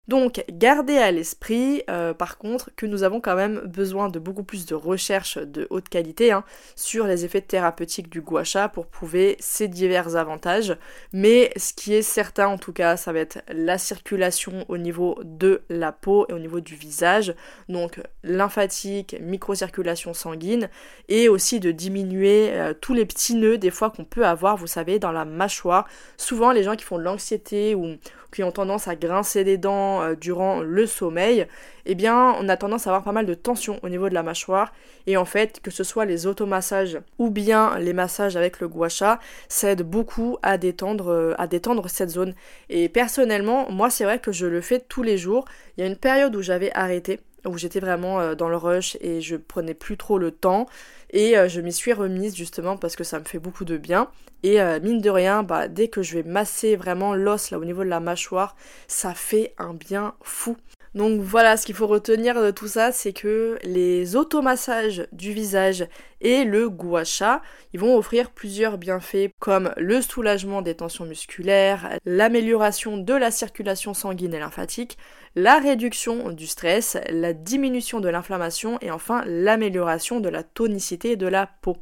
Donc, 0.10 0.44
gardez 0.52 0.98
à 0.98 1.12
l'esprit, 1.12 1.82
euh, 1.90 2.14
par 2.14 2.38
contre, 2.38 2.72
que 2.76 2.86
nous 2.86 3.04
avons 3.04 3.22
quand 3.22 3.38
même 3.38 3.62
besoin 3.62 4.10
de 4.10 4.20
beaucoup 4.20 4.44
plus 4.44 4.66
de 4.66 4.76
recherches 4.76 5.38
de 5.38 5.66
haute 5.70 5.88
qualité 5.88 6.34
hein, 6.34 6.44
sur 6.76 7.08
les 7.08 7.24
effets 7.24 7.40
thérapeutiques 7.40 8.10
du 8.10 8.20
gua 8.20 8.44
sha 8.44 8.68
pour 8.68 8.88
prouver 8.88 9.38
ses 9.40 9.70
divers 9.70 10.18
avantages. 10.18 10.76
Mais 11.14 11.54
ce 11.56 11.72
qui 11.72 11.94
est 11.94 12.02
certain, 12.02 12.48
en 12.48 12.58
tout 12.58 12.74
cas, 12.74 12.98
ça 12.98 13.14
va 13.14 13.20
être 13.20 13.40
la 13.48 13.78
circulation 13.78 14.66
au 14.68 14.78
niveau 14.78 15.18
de 15.24 15.62
la 15.70 15.94
peau 15.94 16.26
et 16.28 16.34
au 16.34 16.40
niveau 16.40 16.60
du 16.60 16.76
visage, 16.76 17.34
donc 17.70 18.02
lymphatique, 18.24 19.16
microcirculation 19.22 20.14
sanguine, 20.14 20.70
et 21.08 21.30
aussi 21.30 21.62
de 21.62 21.72
diminuer 21.72 22.52
euh, 22.52 22.74
tous 22.74 22.94
les 22.94 23.06
petits 23.06 23.36
nœuds 23.36 23.58
des 23.58 23.72
fois 23.72 23.90
qu'on 23.90 24.04
peut 24.04 24.26
avoir, 24.26 24.58
vous 24.58 24.68
savez, 24.68 25.00
dans 25.00 25.14
la 25.14 25.24
mâchoire. 25.24 25.88
Souvent, 26.18 26.52
les 26.52 26.64
gens 26.64 26.76
qui 26.76 26.84
font 26.84 26.98
de 26.98 27.04
l'anxiété 27.04 27.74
ou 27.74 27.96
qui 28.34 28.44
ont 28.44 28.52
tendance 28.52 28.88
à 28.88 28.96
grincer 28.96 29.44
des 29.44 29.58
dents 29.58 29.93
euh, 30.02 30.16
durant 30.16 30.62
le 30.62 30.86
sommeil, 30.88 31.48
eh 31.86 31.96
bien 31.96 32.36
on 32.40 32.50
a 32.50 32.58
tendance 32.58 32.88
à 32.88 32.90
avoir 32.90 33.04
pas 33.04 33.12
mal 33.12 33.26
de 33.26 33.34
tension 33.34 33.80
au 33.84 33.90
niveau 33.90 34.10
de 34.10 34.14
la 34.14 34.24
mâchoire 34.24 34.74
et 35.08 35.18
en 35.18 35.26
fait 35.26 35.60
que 35.62 35.72
ce 35.72 35.84
soit 35.84 36.06
les 36.06 36.26
automassages 36.28 37.00
ou 37.20 37.30
bien 37.30 37.78
les 37.80 37.94
massages 37.94 38.36
avec 38.36 38.60
le 38.60 38.68
gua 38.68 38.90
sha, 38.90 39.20
ça 39.48 39.72
aide 39.72 39.84
beaucoup 39.84 40.38
à 40.42 40.58
détendre, 40.58 41.10
euh, 41.10 41.34
à 41.38 41.48
détendre 41.48 41.90
cette 41.90 42.10
zone. 42.10 42.34
Et 42.70 42.90
personnellement, 42.90 43.70
moi 43.72 43.90
c'est 43.90 44.04
vrai 44.04 44.20
que 44.20 44.32
je 44.32 44.46
le 44.46 44.62
fais 44.62 44.80
tous 44.80 45.04
les 45.04 45.18
jours. 45.18 45.46
Il 45.78 45.82
y 45.82 45.84
a 45.84 45.88
une 45.88 45.98
période 45.98 46.36
où 46.36 46.42
j'avais 46.42 46.72
arrêté 46.74 47.20
où 47.46 47.58
j'étais 47.58 47.80
vraiment 47.80 48.20
euh, 48.20 48.36
dans 48.36 48.50
le 48.50 48.58
rush 48.58 48.98
et 49.02 49.22
je 49.22 49.36
prenais 49.36 49.74
plus 49.74 49.98
trop 49.98 50.18
le 50.18 50.32
temps. 50.32 50.68
Et 51.12 51.38
euh, 51.38 51.48
je 51.48 51.62
m'y 51.62 51.72
suis 51.72 51.94
remise 51.94 52.36
justement 52.36 52.78
parce 52.78 52.96
que 52.96 53.04
ça 53.04 53.20
me 53.20 53.26
fait 53.26 53.40
beaucoup 53.40 53.66
de 53.66 53.78
bien. 53.78 54.10
Et 54.42 54.62
euh, 54.62 54.80
mine 54.80 55.00
de 55.00 55.10
rien, 55.10 55.44
bah, 55.44 55.68
dès 55.68 55.88
que 55.88 56.02
je 56.02 56.16
vais 56.16 56.24
masser 56.24 56.76
vraiment 56.76 57.14
l'os 57.14 57.52
là 57.52 57.60
au 57.60 57.66
niveau 57.66 57.84
de 57.84 57.90
la 57.90 58.00
mâchoire, 58.00 58.56
ça 58.88 59.14
fait 59.14 59.54
un 59.58 59.74
bien 59.74 60.16
fou. 60.22 60.58
Donc 60.96 61.22
voilà, 61.22 61.58
ce 61.58 61.66
qu'il 61.66 61.74
faut 61.74 61.88
retenir 61.88 62.40
de 62.40 62.52
tout 62.52 62.68
ça, 62.68 62.92
c'est 62.92 63.14
que 63.14 63.58
les 63.64 64.16
automassages 64.16 65.08
du 65.12 65.32
visage 65.32 65.88
et 66.22 66.44
le 66.44 66.70
gua 66.70 67.04
sha, 67.04 67.42
ils 67.74 67.80
vont 67.80 67.98
offrir 67.98 68.30
plusieurs 68.30 68.78
bienfaits 68.78 69.32
comme 69.40 69.74
le 69.78 70.02
soulagement 70.02 70.62
des 70.62 70.76
tensions 70.76 71.06
musculaires, 71.06 71.98
l'amélioration 72.06 72.98
de 72.98 73.14
la 73.14 73.32
circulation 73.32 73.96
sanguine 73.96 74.36
et 74.36 74.40
lymphatique, 74.40 74.98
la 75.36 75.58
réduction 75.58 76.30
du 76.30 76.46
stress, 76.46 76.98
la 77.10 77.34
diminution 77.34 78.00
de 78.00 78.10
l'inflammation 78.10 78.78
et 78.82 78.92
enfin 78.92 79.24
l'amélioration 79.26 80.20
de 80.20 80.30
la 80.30 80.44
tonicité 80.44 81.16
de 81.16 81.28
la 81.28 81.48
peau. 81.48 81.78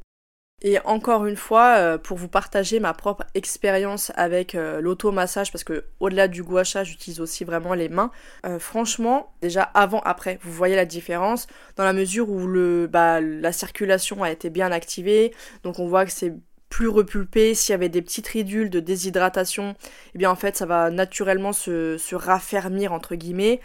Et 0.64 0.78
encore 0.86 1.26
une 1.26 1.36
fois, 1.36 1.76
euh, 1.78 1.98
pour 1.98 2.18
vous 2.18 2.28
partager 2.28 2.80
ma 2.80 2.94
propre 2.94 3.24
expérience 3.34 4.12
avec 4.16 4.54
euh, 4.54 4.80
l'automassage, 4.80 5.52
parce 5.52 5.64
que 5.64 5.86
au-delà 6.00 6.28
du 6.28 6.44
gua 6.44 6.64
sha, 6.64 6.84
j'utilise 6.84 7.20
aussi 7.20 7.44
vraiment 7.44 7.74
les 7.74 7.90
mains. 7.90 8.12
Euh, 8.46 8.60
franchement, 8.60 9.34
déjà 9.42 9.64
avant, 9.64 10.02
après, 10.02 10.38
vous 10.44 10.52
voyez 10.52 10.76
la 10.76 10.86
différence 10.86 11.48
dans 11.78 11.84
la 11.84 11.94
mesure 11.94 12.30
où 12.30 12.48
bah, 12.88 13.22
la 13.22 13.52
circulation 13.52 14.22
a 14.22 14.32
été 14.32 14.52
bien 14.52 14.72
activée, 14.72 15.34
donc 15.64 15.80
on 15.80 15.88
voit 15.88 16.06
que 16.06 16.12
c'est 16.12 16.34
plus 16.70 16.88
repulpé, 16.88 17.54
s'il 17.54 17.74
y 17.74 17.76
avait 17.76 17.90
des 17.90 18.02
petites 18.02 18.28
ridules 18.28 18.70
de 18.70 18.80
déshydratation, 18.80 19.76
eh 20.16 20.18
bien 20.18 20.32
en 20.32 20.36
fait 20.36 20.56
ça 20.56 20.66
va 20.66 20.90
naturellement 20.90 21.54
se, 21.54 21.98
se 21.98 22.16
raffermir 22.16 22.94
entre 22.94 23.16
guillemets. 23.16 23.60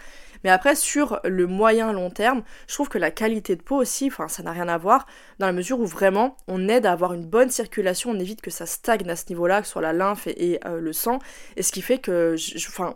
Mais 0.44 0.50
après, 0.50 0.74
sur 0.74 1.20
le 1.24 1.46
moyen 1.46 1.92
long 1.92 2.10
terme, 2.10 2.42
je 2.68 2.74
trouve 2.74 2.88
que 2.88 2.98
la 2.98 3.10
qualité 3.10 3.56
de 3.56 3.62
peau 3.62 3.76
aussi, 3.76 4.06
enfin, 4.08 4.28
ça 4.28 4.42
n'a 4.42 4.52
rien 4.52 4.68
à 4.68 4.78
voir, 4.78 5.06
dans 5.38 5.46
la 5.46 5.52
mesure 5.52 5.80
où 5.80 5.86
vraiment 5.86 6.36
on 6.48 6.68
aide 6.68 6.86
à 6.86 6.92
avoir 6.92 7.12
une 7.12 7.26
bonne 7.26 7.50
circulation, 7.50 8.10
on 8.10 8.18
évite 8.18 8.40
que 8.40 8.50
ça 8.50 8.66
stagne 8.66 9.08
à 9.08 9.16
ce 9.16 9.24
niveau-là, 9.28 9.60
que 9.60 9.66
ce 9.66 9.72
soit 9.72 9.82
la 9.82 9.92
lymphe 9.92 10.26
et, 10.26 10.60
euh, 10.66 10.80
le 10.80 10.92
sang, 10.92 11.18
et 11.56 11.62
ce 11.62 11.72
qui 11.72 11.82
fait 11.82 11.98
que, 11.98 12.36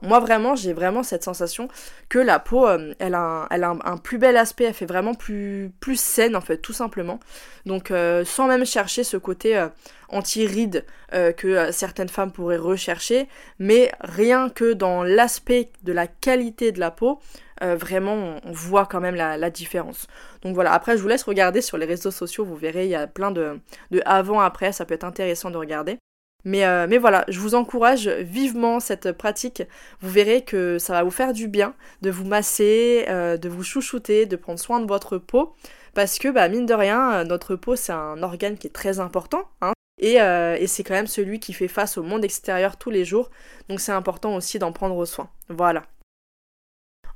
moi 0.02 0.20
vraiment, 0.20 0.54
j'ai 0.54 0.72
vraiment 0.72 1.02
cette 1.02 1.24
sensation 1.24 1.68
que 2.08 2.18
la 2.18 2.38
peau, 2.38 2.66
euh, 2.66 2.94
elle, 2.98 3.14
a, 3.14 3.48
un, 3.50 3.96
plus 3.96 4.18
bel 4.18 4.36
aspect, 4.36 4.64
elle 4.64 4.74
fait 4.74 4.86
vraiment 4.86 5.14
plus, 5.14 5.72
plus 5.80 5.98
saine 5.98 6.36
en 6.36 6.40
fait, 6.40 6.58
tout 6.58 6.72
simplement. 6.72 7.20
Donc, 7.66 7.90
euh, 7.90 8.24
sans 8.24 8.46
même 8.46 8.64
chercher 8.64 9.04
ce 9.04 9.16
côté 9.16 9.68
anti-rides 10.10 10.84
que 11.36 11.72
certaines 11.72 12.08
femmes 12.08 12.30
pourraient 12.30 12.56
rechercher, 12.56 13.28
mais 13.58 13.90
rien 14.00 14.48
que 14.48 14.72
dans 14.72 15.02
l'aspect 15.02 15.70
de 15.82 15.92
la 15.92 16.06
qualité 16.06 16.72
de 16.72 16.80
la 16.80 16.90
peau, 16.90 17.20
euh, 17.62 17.76
vraiment 17.76 18.36
on 18.44 18.52
voit 18.52 18.86
quand 18.86 19.00
même 19.00 19.14
la, 19.14 19.50
différence. 19.50 20.06
Donc 20.42 20.54
voilà, 20.54 20.72
après 20.72 20.96
je 20.96 21.02
vous 21.02 21.08
laisse 21.08 21.22
regarder 21.24 21.60
sur 21.60 21.76
les 21.76 21.86
réseaux 21.86 22.10
sociaux, 22.10 22.44
vous 22.44 22.56
verrez, 22.56 22.84
il 22.84 22.90
y 22.90 22.94
a 22.94 23.06
plein 23.06 23.30
de, 23.30 23.60
de 23.90 24.00
avant-après, 24.06 24.72
ça 24.72 24.84
peut 24.86 24.94
être 24.94 25.04
intéressant 25.04 25.50
de 25.50 25.58
regarder. 25.58 25.98
Mais, 26.44 26.64
euh, 26.64 26.86
mais, 26.88 26.96
voilà, 26.96 27.26
je 27.28 27.38
vous 27.38 27.54
encourage 27.54 28.08
vivement 28.08 28.80
cette 28.80 29.12
pratique. 29.12 29.62
Vous 30.00 30.08
verrez 30.08 30.42
que 30.42 30.78
ça 30.78 30.94
va 30.94 31.02
vous 31.02 31.10
faire 31.10 31.34
du 31.34 31.48
bien 31.48 31.74
de 32.00 32.10
vous 32.10 32.24
masser, 32.24 33.04
euh, 33.10 33.36
de 33.36 33.50
vous 33.50 33.62
chouchouter, 33.62 34.24
de 34.24 34.36
prendre 34.36 34.58
soin 34.58 34.80
de 34.80 34.86
votre 34.86 35.18
peau. 35.18 35.54
Parce 35.92 36.18
que, 36.18 36.28
bah, 36.28 36.48
mine 36.48 36.64
de 36.64 36.72
rien, 36.72 37.24
notre 37.24 37.56
peau, 37.56 37.76
c'est 37.76 37.92
un 37.92 38.22
organe 38.22 38.56
qui 38.56 38.68
est 38.68 38.70
très 38.70 39.00
important. 39.00 39.42
Hein, 39.60 39.74
et, 40.00 40.16
et 40.16 40.66
c'est 40.66 40.82
quand 40.82 40.94
même 40.94 41.06
celui 41.06 41.40
qui 41.40 41.52
fait 41.52 41.68
face 41.68 41.96
au 41.98 42.02
monde 42.02 42.24
extérieur 42.24 42.76
tous 42.76 42.90
les 42.90 43.04
jours. 43.04 43.30
Donc 43.68 43.80
c'est 43.80 43.92
important 43.92 44.34
aussi 44.34 44.58
d'en 44.58 44.72
prendre 44.72 45.04
soin. 45.04 45.30
Voilà. 45.48 45.84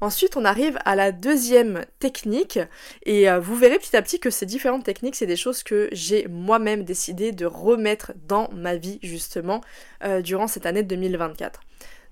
Ensuite, 0.04 0.36
on 0.36 0.44
arrive 0.44 0.78
à 0.84 0.96
la 0.96 1.12
deuxième 1.12 1.84
technique 1.98 2.58
et 3.04 3.30
euh, 3.30 3.40
vous 3.40 3.56
verrez 3.56 3.78
petit 3.78 3.96
à 3.96 4.02
petit 4.02 4.20
que 4.20 4.28
ces 4.28 4.46
différentes 4.46 4.84
techniques, 4.84 5.16
c'est 5.16 5.26
des 5.26 5.36
choses 5.36 5.62
que 5.62 5.88
j'ai 5.92 6.26
moi-même 6.28 6.84
décidé 6.84 7.32
de 7.32 7.46
remettre 7.46 8.12
dans 8.28 8.50
ma 8.52 8.76
vie 8.76 8.98
justement 9.02 9.62
euh, 10.04 10.20
durant 10.20 10.46
cette 10.46 10.66
année 10.66 10.82
2024. 10.82 11.60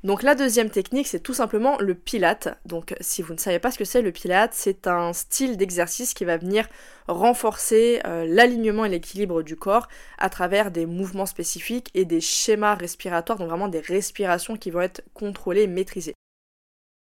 Donc 0.05 0.25
la 0.25 0.35
deuxième 0.35 0.69
technique, 0.69 1.07
c'est 1.07 1.21
tout 1.21 1.35
simplement 1.35 1.79
le 1.79 1.95
pilate. 1.95 2.59
Donc 2.67 2.95
si 3.01 3.23
vous 3.23 3.35
ne 3.35 3.39
savez 3.39 3.61
pas 3.61 3.71
ce 3.71 3.79
que 3.79 3.85
c'est 3.85 4.03
le 4.03 4.11
pilate, 4.11 4.53
c'est 4.53 4.89
un 4.89 5.13
style 5.13 5.57
d'exercice 5.57 6.13
qui 6.13 6.25
va 6.25 6.39
venir 6.39 6.69
renforcer 7.07 8.01
euh, 8.05 8.25
l'alignement 8.29 8.85
et 8.85 8.89
l'équilibre 8.89 9.43
du 9.43 9.55
corps 9.55 9.87
à 10.19 10.29
travers 10.29 10.73
des 10.73 10.87
mouvements 10.87 11.27
spécifiques 11.27 11.91
et 11.95 12.05
des 12.05 12.21
schémas 12.21 12.75
respiratoires, 12.75 13.39
donc 13.39 13.49
vraiment 13.49 13.69
des 13.69 13.81
respirations 13.81 14.57
qui 14.57 14.73
vont 14.73 14.81
être 14.81 15.03
contrôlées 15.15 15.63
et 15.63 15.67
maîtrisées. 15.69 16.15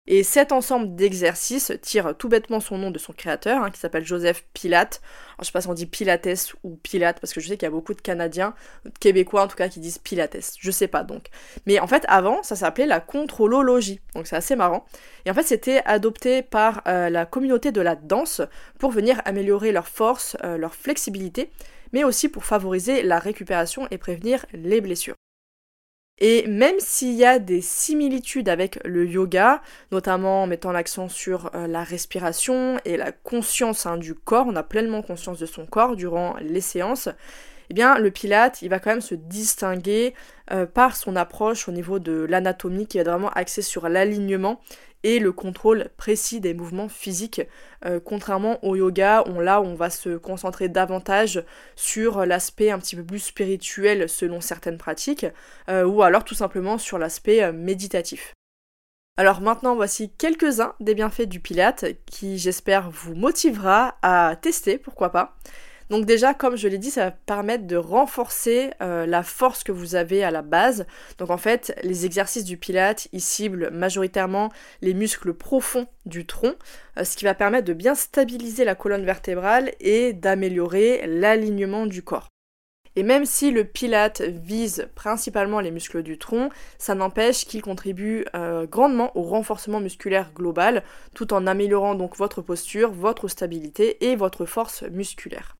Et 0.08 0.24
cet 0.24 0.50
ensemble 0.50 0.96
d'exercices 0.96 1.72
tire 1.80 2.16
tout 2.18 2.28
bêtement 2.28 2.58
son 2.58 2.76
nom 2.76 2.90
de 2.90 2.98
son 2.98 3.12
créateur, 3.12 3.62
hein, 3.62 3.70
qui 3.70 3.78
s'appelle 3.78 4.04
Joseph 4.04 4.44
Pilate. 4.52 5.00
Je 5.38 5.44
sais 5.44 5.52
pas 5.52 5.60
si 5.60 5.68
on 5.68 5.74
dit 5.74 5.86
Pilates 5.86 6.54
ou 6.64 6.74
Pilate, 6.74 7.20
parce 7.20 7.32
que 7.32 7.40
je 7.40 7.46
sais 7.46 7.56
qu'il 7.56 7.66
y 7.66 7.68
a 7.68 7.70
beaucoup 7.70 7.94
de 7.94 8.00
Canadiens, 8.00 8.54
de 8.84 8.90
Québécois 8.98 9.44
en 9.44 9.48
tout 9.48 9.54
cas, 9.54 9.68
qui 9.68 9.78
disent 9.78 9.98
Pilates. 9.98 10.56
Je 10.58 10.70
sais 10.72 10.88
pas 10.88 11.04
donc. 11.04 11.26
Mais 11.66 11.78
en 11.78 11.86
fait, 11.86 12.04
avant, 12.08 12.42
ça 12.42 12.56
s'appelait 12.56 12.86
la 12.86 12.98
contrôlologie. 12.98 14.00
Donc 14.16 14.26
c'est 14.26 14.34
assez 14.34 14.56
marrant. 14.56 14.84
Et 15.24 15.30
en 15.30 15.34
fait, 15.34 15.44
c'était 15.44 15.82
adopté 15.84 16.42
par 16.42 16.82
euh, 16.88 17.08
la 17.08 17.24
communauté 17.24 17.70
de 17.70 17.80
la 17.80 17.94
danse 17.94 18.42
pour 18.80 18.90
venir 18.90 19.22
améliorer 19.24 19.70
leur 19.70 19.86
force, 19.86 20.36
euh, 20.42 20.58
leur 20.58 20.74
flexibilité, 20.74 21.52
mais 21.92 22.02
aussi 22.02 22.28
pour 22.28 22.44
favoriser 22.44 23.04
la 23.04 23.20
récupération 23.20 23.86
et 23.92 23.98
prévenir 23.98 24.46
les 24.52 24.80
blessures. 24.80 25.14
Et 26.18 26.46
même 26.46 26.78
s'il 26.78 27.14
y 27.14 27.24
a 27.24 27.38
des 27.38 27.60
similitudes 27.60 28.48
avec 28.48 28.78
le 28.84 29.06
yoga, 29.06 29.60
notamment 29.90 30.44
en 30.44 30.46
mettant 30.46 30.70
l'accent 30.70 31.08
sur 31.08 31.50
euh, 31.54 31.66
la 31.66 31.82
respiration 31.82 32.78
et 32.84 32.96
la 32.96 33.12
conscience 33.12 33.86
hein, 33.86 33.96
du 33.96 34.14
corps, 34.14 34.46
on 34.48 34.54
a 34.54 34.62
pleinement 34.62 35.02
conscience 35.02 35.38
de 35.38 35.46
son 35.46 35.66
corps 35.66 35.96
durant 35.96 36.36
les 36.40 36.60
séances, 36.60 37.08
eh 37.72 37.74
bien 37.74 37.98
le 37.98 38.10
pilate, 38.10 38.60
il 38.60 38.68
va 38.68 38.78
quand 38.78 38.90
même 38.90 39.00
se 39.00 39.14
distinguer 39.14 40.12
euh, 40.50 40.66
par 40.66 40.94
son 40.94 41.16
approche 41.16 41.68
au 41.68 41.72
niveau 41.72 41.98
de 41.98 42.26
l'anatomie 42.28 42.86
qui 42.86 42.98
est 42.98 43.02
vraiment 43.02 43.30
axée 43.30 43.62
sur 43.62 43.88
l'alignement 43.88 44.60
et 45.04 45.18
le 45.18 45.32
contrôle 45.32 45.88
précis 45.96 46.38
des 46.38 46.52
mouvements 46.52 46.90
physiques. 46.90 47.40
Euh, 47.86 47.98
contrairement 47.98 48.62
au 48.62 48.76
yoga, 48.76 49.24
on, 49.24 49.40
là 49.40 49.62
on 49.62 49.74
va 49.74 49.88
se 49.88 50.18
concentrer 50.18 50.68
davantage 50.68 51.42
sur 51.74 52.26
l'aspect 52.26 52.70
un 52.70 52.78
petit 52.78 52.94
peu 52.94 53.04
plus 53.04 53.20
spirituel 53.20 54.06
selon 54.06 54.42
certaines 54.42 54.76
pratiques, 54.76 55.24
euh, 55.70 55.86
ou 55.86 56.02
alors 56.02 56.24
tout 56.24 56.34
simplement 56.34 56.76
sur 56.76 56.98
l'aspect 56.98 57.50
méditatif. 57.52 58.34
Alors 59.16 59.40
maintenant 59.40 59.76
voici 59.76 60.12
quelques-uns 60.18 60.74
des 60.78 60.94
bienfaits 60.94 61.22
du 61.22 61.40
Pilate 61.40 61.86
qui 62.04 62.36
j'espère 62.36 62.90
vous 62.90 63.14
motivera 63.14 63.96
à 64.02 64.36
tester, 64.36 64.76
pourquoi 64.76 65.08
pas. 65.08 65.38
Donc 65.92 66.06
déjà, 66.06 66.32
comme 66.32 66.56
je 66.56 66.68
l'ai 66.68 66.78
dit, 66.78 66.90
ça 66.90 67.04
va 67.04 67.10
permettre 67.10 67.66
de 67.66 67.76
renforcer 67.76 68.70
euh, 68.80 69.04
la 69.04 69.22
force 69.22 69.62
que 69.62 69.72
vous 69.72 69.94
avez 69.94 70.24
à 70.24 70.30
la 70.30 70.40
base. 70.40 70.86
Donc 71.18 71.28
en 71.28 71.36
fait, 71.36 71.78
les 71.82 72.06
exercices 72.06 72.46
du 72.46 72.56
Pilate, 72.56 73.08
ils 73.12 73.20
ciblent 73.20 73.68
majoritairement 73.70 74.50
les 74.80 74.94
muscles 74.94 75.34
profonds 75.34 75.86
du 76.06 76.24
tronc, 76.24 76.54
euh, 76.96 77.04
ce 77.04 77.14
qui 77.14 77.26
va 77.26 77.34
permettre 77.34 77.66
de 77.66 77.74
bien 77.74 77.94
stabiliser 77.94 78.64
la 78.64 78.74
colonne 78.74 79.04
vertébrale 79.04 79.72
et 79.80 80.14
d'améliorer 80.14 81.06
l'alignement 81.06 81.84
du 81.84 82.02
corps. 82.02 82.28
Et 82.96 83.02
même 83.02 83.26
si 83.26 83.50
le 83.50 83.64
pilate 83.64 84.22
vise 84.22 84.88
principalement 84.94 85.60
les 85.60 85.70
muscles 85.70 86.02
du 86.02 86.16
tronc, 86.16 86.48
ça 86.78 86.94
n'empêche 86.94 87.44
qu'il 87.44 87.60
contribue 87.60 88.24
euh, 88.34 88.64
grandement 88.66 89.14
au 89.14 89.24
renforcement 89.24 89.80
musculaire 89.80 90.32
global, 90.34 90.84
tout 91.14 91.34
en 91.34 91.46
améliorant 91.46 91.96
donc 91.96 92.16
votre 92.16 92.40
posture, 92.40 92.92
votre 92.92 93.28
stabilité 93.28 94.10
et 94.10 94.16
votre 94.16 94.46
force 94.46 94.84
musculaire. 94.84 95.58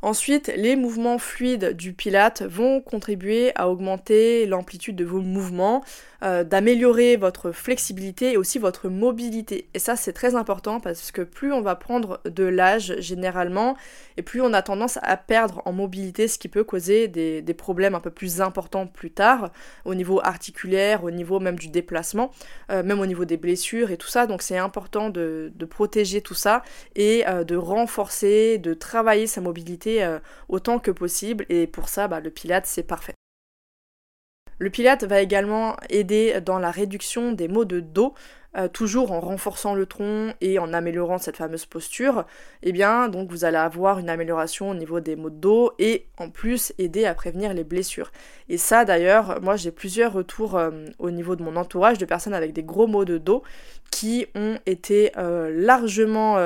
Ensuite, 0.00 0.52
les 0.56 0.76
mouvements 0.76 1.18
fluides 1.18 1.72
du 1.76 1.92
pilate 1.92 2.42
vont 2.42 2.80
contribuer 2.80 3.50
à 3.56 3.68
augmenter 3.68 4.46
l'amplitude 4.46 4.94
de 4.94 5.04
vos 5.04 5.20
mouvements, 5.20 5.82
euh, 6.22 6.44
d'améliorer 6.44 7.16
votre 7.16 7.50
flexibilité 7.50 8.32
et 8.32 8.36
aussi 8.36 8.60
votre 8.60 8.88
mobilité. 8.88 9.66
Et 9.74 9.80
ça, 9.80 9.96
c'est 9.96 10.12
très 10.12 10.36
important 10.36 10.78
parce 10.78 11.10
que 11.10 11.22
plus 11.22 11.52
on 11.52 11.62
va 11.62 11.74
prendre 11.74 12.20
de 12.26 12.44
l'âge 12.44 12.94
généralement, 13.00 13.76
et 14.16 14.22
plus 14.22 14.40
on 14.40 14.52
a 14.52 14.62
tendance 14.62 15.00
à 15.02 15.16
perdre 15.16 15.62
en 15.64 15.72
mobilité, 15.72 16.28
ce 16.28 16.38
qui 16.38 16.48
peut 16.48 16.62
causer 16.62 17.08
des, 17.08 17.42
problèmes 17.54 17.96
un 17.96 18.00
peu 18.00 18.10
plus 18.10 18.40
importants 18.40 18.86
plus 18.86 19.10
tard, 19.10 19.50
au 19.84 19.96
niveau 19.96 20.20
articulaire, 20.22 21.02
au 21.02 21.10
niveau 21.10 21.40
même 21.40 21.58
du 21.58 21.68
déplacement, 21.68 22.30
euh, 22.70 22.84
même 22.84 23.00
au 23.00 23.06
niveau 23.06 23.24
des 23.24 23.36
blessures 23.36 23.90
et 23.90 23.96
tout 23.96 24.06
ça. 24.06 24.26
Donc 24.26 24.42
c'est 24.42 24.58
important 24.58 25.10
de, 25.10 25.52
protéger 25.68 26.20
tout 26.20 26.34
ça 26.34 26.62
et 26.94 27.24
euh, 27.26 27.42
de 27.42 27.56
renforcer, 27.56 28.58
de 28.58 28.74
travailler 28.74 29.26
sa 29.26 29.40
mobilité 29.40 29.87
autant 30.48 30.78
que 30.78 30.90
possible. 30.90 31.46
Et 31.48 31.66
pour 31.66 31.88
ça, 31.88 32.08
bah, 32.08 32.20
le 32.20 32.30
pilate, 32.30 32.66
c'est 32.66 32.82
parfait. 32.82 33.14
Le 34.58 34.70
pilate 34.70 35.04
va 35.04 35.20
également 35.20 35.76
aider 35.88 36.40
dans 36.40 36.58
la 36.58 36.72
réduction 36.72 37.30
des 37.32 37.46
maux 37.46 37.64
de 37.64 37.78
dos, 37.78 38.14
euh, 38.56 38.66
toujours 38.66 39.12
en 39.12 39.20
renforçant 39.20 39.74
le 39.74 39.86
tronc 39.86 40.32
et 40.40 40.58
en 40.58 40.72
améliorant 40.72 41.18
cette 41.18 41.36
fameuse 41.36 41.64
posture. 41.64 42.24
Eh 42.62 42.72
bien, 42.72 43.08
donc 43.08 43.30
vous 43.30 43.44
allez 43.44 43.56
avoir 43.56 44.00
une 44.00 44.10
amélioration 44.10 44.70
au 44.70 44.74
niveau 44.74 44.98
des 44.98 45.14
maux 45.14 45.30
de 45.30 45.36
dos 45.36 45.72
et 45.78 46.06
en 46.18 46.28
plus 46.30 46.72
aider 46.78 47.04
à 47.04 47.14
prévenir 47.14 47.54
les 47.54 47.62
blessures. 47.62 48.10
Et 48.48 48.58
ça 48.58 48.84
d'ailleurs, 48.84 49.40
moi 49.42 49.54
j'ai 49.54 49.70
plusieurs 49.70 50.12
retours 50.12 50.56
euh, 50.56 50.70
au 50.98 51.10
niveau 51.12 51.36
de 51.36 51.42
mon 51.42 51.54
entourage 51.54 51.98
de 51.98 52.04
personnes 52.04 52.34
avec 52.34 52.52
des 52.52 52.64
gros 52.64 52.88
maux 52.88 53.04
de 53.04 53.18
dos 53.18 53.44
qui 53.92 54.26
ont 54.34 54.58
été 54.66 55.12
euh, 55.18 55.52
largement 55.54 56.38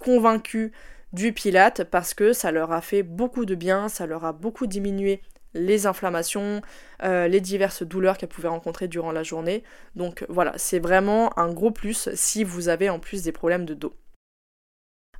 convaincus 0.00 0.72
du 1.12 1.32
pilate 1.32 1.84
parce 1.84 2.14
que 2.14 2.32
ça 2.32 2.50
leur 2.50 2.72
a 2.72 2.80
fait 2.80 3.02
beaucoup 3.02 3.44
de 3.44 3.54
bien, 3.54 3.88
ça 3.88 4.06
leur 4.06 4.24
a 4.24 4.32
beaucoup 4.32 4.66
diminué 4.66 5.22
les 5.54 5.86
inflammations, 5.86 6.62
euh, 7.02 7.28
les 7.28 7.40
diverses 7.40 7.82
douleurs 7.82 8.16
qu'elle 8.16 8.28
pouvait 8.28 8.48
rencontrer 8.48 8.88
durant 8.88 9.12
la 9.12 9.22
journée. 9.22 9.62
Donc 9.96 10.24
voilà, 10.28 10.52
c'est 10.56 10.78
vraiment 10.78 11.38
un 11.38 11.52
gros 11.52 11.70
plus 11.70 12.08
si 12.14 12.44
vous 12.44 12.68
avez 12.68 12.88
en 12.90 12.98
plus 12.98 13.22
des 13.22 13.32
problèmes 13.32 13.66
de 13.66 13.74
dos. 13.74 13.94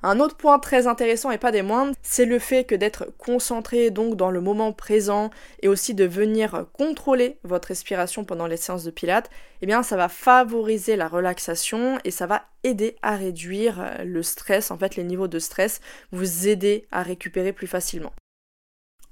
Un 0.04 0.18
autre 0.18 0.36
point 0.36 0.58
très 0.58 0.88
intéressant 0.88 1.30
et 1.30 1.38
pas 1.38 1.52
des 1.52 1.62
moindres, 1.62 1.94
c'est 2.02 2.24
le 2.24 2.40
fait 2.40 2.64
que 2.64 2.74
d'être 2.74 3.06
concentré 3.18 3.90
donc 3.90 4.16
dans 4.16 4.32
le 4.32 4.40
moment 4.40 4.72
présent 4.72 5.30
et 5.60 5.68
aussi 5.68 5.94
de 5.94 6.04
venir 6.04 6.66
contrôler 6.72 7.38
votre 7.44 7.68
respiration 7.68 8.24
pendant 8.24 8.48
les 8.48 8.56
séances 8.56 8.82
de 8.82 8.90
pilates, 8.90 9.30
eh 9.60 9.66
bien 9.66 9.84
ça 9.84 9.96
va 9.96 10.08
favoriser 10.08 10.96
la 10.96 11.06
relaxation 11.06 12.00
et 12.02 12.10
ça 12.10 12.26
va 12.26 12.42
aider 12.64 12.96
à 13.02 13.14
réduire 13.14 13.92
le 14.04 14.24
stress, 14.24 14.72
en 14.72 14.78
fait 14.78 14.96
les 14.96 15.04
niveaux 15.04 15.28
de 15.28 15.38
stress, 15.38 15.80
vous 16.10 16.48
aider 16.48 16.84
à 16.90 17.04
récupérer 17.04 17.52
plus 17.52 17.68
facilement. 17.68 18.12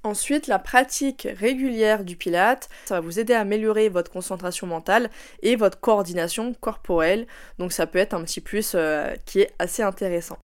Ensuite, 0.03 0.47
la 0.47 0.57
pratique 0.57 1.27
régulière 1.39 2.03
du 2.03 2.15
pilate, 2.17 2.69
ça 2.85 2.95
va 2.95 3.01
vous 3.01 3.19
aider 3.19 3.33
à 3.33 3.41
améliorer 3.41 3.87
votre 3.87 4.11
concentration 4.11 4.65
mentale 4.65 5.11
et 5.43 5.55
votre 5.55 5.79
coordination 5.79 6.55
corporelle. 6.55 7.27
Donc 7.59 7.71
ça 7.71 7.85
peut 7.85 7.99
être 7.99 8.15
un 8.15 8.23
petit 8.23 8.41
plus 8.41 8.73
euh, 8.73 9.13
qui 9.25 9.41
est 9.41 9.53
assez 9.59 9.83
intéressant. 9.83 10.39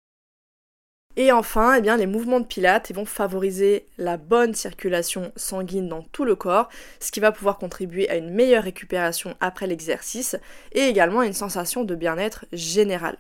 Et 1.18 1.32
enfin, 1.32 1.82
eh 1.82 1.98
les 1.98 2.08
mouvements 2.08 2.42
de 2.42 2.46
pilates 2.46 2.92
vont 2.94 3.06
favoriser 3.06 3.86
la 3.98 4.18
bonne 4.18 4.54
circulation 4.54 5.32
sanguine 5.38 5.88
dans 5.88 6.02
tout 6.02 6.26
le 6.26 6.36
corps, 6.36 6.68
ce 7.00 7.12
qui 7.12 7.22
va 7.22 7.32
pouvoir 7.32 7.58
contribuer 7.58 8.10
à 8.10 8.18
une 8.18 8.32
meilleure 8.32 8.64
récupération 8.64 9.36
après 9.40 9.66
l'exercice 9.66 10.36
et 10.74 10.82
également 10.82 11.22
à 11.22 11.26
une 11.26 11.34
sensation 11.34 11.86
de 11.86 11.96
bien-être 11.96 12.46
général. 12.52 13.18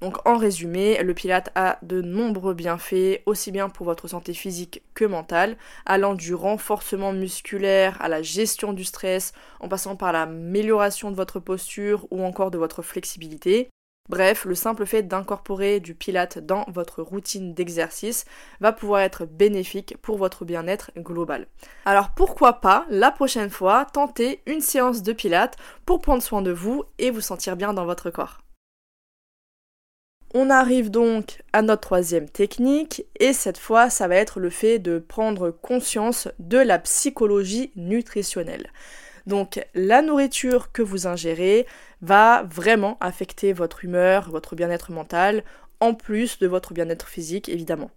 Donc 0.00 0.26
en 0.26 0.36
résumé, 0.36 1.00
le 1.02 1.14
pilate 1.14 1.52
a 1.54 1.78
de 1.82 2.00
nombreux 2.00 2.54
bienfaits, 2.54 3.20
aussi 3.26 3.52
bien 3.52 3.68
pour 3.68 3.86
votre 3.86 4.08
santé 4.08 4.32
physique 4.34 4.82
que 4.94 5.04
mentale, 5.04 5.56
allant 5.86 6.14
du 6.14 6.34
renforcement 6.34 7.12
musculaire 7.12 8.00
à 8.00 8.08
la 8.08 8.20
gestion 8.20 8.72
du 8.72 8.84
stress, 8.84 9.32
en 9.60 9.68
passant 9.68 9.94
par 9.94 10.12
l'amélioration 10.12 11.10
de 11.12 11.16
votre 11.16 11.38
posture 11.38 12.08
ou 12.10 12.24
encore 12.24 12.50
de 12.50 12.58
votre 12.58 12.82
flexibilité. 12.82 13.70
Bref, 14.12 14.44
le 14.44 14.54
simple 14.54 14.84
fait 14.84 15.02
d'incorporer 15.02 15.80
du 15.80 15.94
pilate 15.94 16.38
dans 16.38 16.66
votre 16.68 17.00
routine 17.00 17.54
d'exercice 17.54 18.26
va 18.60 18.70
pouvoir 18.70 19.00
être 19.00 19.24
bénéfique 19.24 19.96
pour 20.02 20.18
votre 20.18 20.44
bien-être 20.44 20.90
global. 20.98 21.46
Alors 21.86 22.10
pourquoi 22.14 22.60
pas, 22.60 22.84
la 22.90 23.10
prochaine 23.10 23.48
fois, 23.48 23.86
tenter 23.90 24.42
une 24.44 24.60
séance 24.60 25.02
de 25.02 25.14
pilate 25.14 25.56
pour 25.86 26.02
prendre 26.02 26.22
soin 26.22 26.42
de 26.42 26.50
vous 26.50 26.84
et 26.98 27.10
vous 27.10 27.22
sentir 27.22 27.56
bien 27.56 27.72
dans 27.72 27.86
votre 27.86 28.10
corps. 28.10 28.42
On 30.34 30.50
arrive 30.50 30.90
donc 30.90 31.42
à 31.54 31.62
notre 31.62 31.80
troisième 31.80 32.28
technique 32.28 33.06
et 33.18 33.32
cette 33.32 33.58
fois 33.58 33.88
ça 33.88 34.08
va 34.08 34.16
être 34.16 34.40
le 34.40 34.50
fait 34.50 34.78
de 34.78 34.98
prendre 34.98 35.50
conscience 35.50 36.28
de 36.38 36.58
la 36.58 36.78
psychologie 36.78 37.72
nutritionnelle. 37.76 38.68
Donc 39.26 39.64
la 39.74 40.02
nourriture 40.02 40.72
que 40.72 40.82
vous 40.82 41.06
ingérez 41.06 41.66
va 42.00 42.42
vraiment 42.44 42.96
affecter 43.00 43.52
votre 43.52 43.84
humeur, 43.84 44.30
votre 44.30 44.56
bien-être 44.56 44.90
mental, 44.92 45.44
en 45.80 45.94
plus 45.94 46.38
de 46.38 46.46
votre 46.46 46.74
bien-être 46.74 47.08
physique 47.08 47.48
évidemment. 47.48 47.90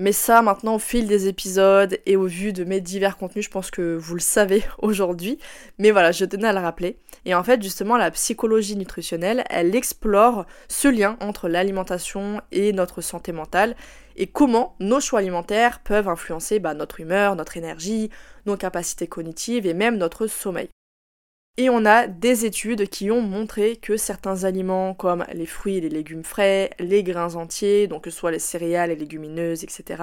Mais 0.00 0.12
ça, 0.12 0.42
maintenant, 0.42 0.76
au 0.76 0.78
fil 0.78 1.08
des 1.08 1.26
épisodes 1.26 1.98
et 2.06 2.16
au 2.16 2.26
vu 2.26 2.52
de 2.52 2.62
mes 2.62 2.80
divers 2.80 3.16
contenus, 3.16 3.46
je 3.46 3.50
pense 3.50 3.72
que 3.72 3.96
vous 3.96 4.14
le 4.14 4.20
savez 4.20 4.62
aujourd'hui. 4.78 5.38
Mais 5.78 5.90
voilà, 5.90 6.12
je 6.12 6.24
tenais 6.24 6.46
à 6.46 6.52
le 6.52 6.60
rappeler. 6.60 6.98
Et 7.24 7.34
en 7.34 7.42
fait, 7.42 7.60
justement, 7.60 7.96
la 7.96 8.12
psychologie 8.12 8.76
nutritionnelle, 8.76 9.42
elle 9.50 9.74
explore 9.74 10.46
ce 10.68 10.86
lien 10.86 11.16
entre 11.20 11.48
l'alimentation 11.48 12.40
et 12.52 12.72
notre 12.72 13.00
santé 13.00 13.32
mentale 13.32 13.74
et 14.16 14.28
comment 14.28 14.76
nos 14.78 15.00
choix 15.00 15.18
alimentaires 15.18 15.80
peuvent 15.80 16.08
influencer 16.08 16.60
bah, 16.60 16.74
notre 16.74 17.00
humeur, 17.00 17.34
notre 17.34 17.56
énergie, 17.56 18.10
nos 18.46 18.56
capacités 18.56 19.08
cognitives 19.08 19.66
et 19.66 19.74
même 19.74 19.96
notre 19.96 20.28
sommeil. 20.28 20.68
Et 21.60 21.70
on 21.70 21.84
a 21.84 22.06
des 22.06 22.44
études 22.44 22.88
qui 22.88 23.10
ont 23.10 23.20
montré 23.20 23.74
que 23.74 23.96
certains 23.96 24.44
aliments 24.44 24.94
comme 24.94 25.24
les 25.32 25.44
fruits 25.44 25.78
et 25.78 25.80
les 25.80 25.88
légumes 25.88 26.22
frais, 26.22 26.70
les 26.78 27.02
grains 27.02 27.34
entiers, 27.34 27.88
donc 27.88 28.04
que 28.04 28.10
ce 28.10 28.16
soit 28.16 28.30
les 28.30 28.38
céréales 28.38 28.92
et 28.92 28.96
légumineuses, 28.96 29.64
etc., 29.64 30.00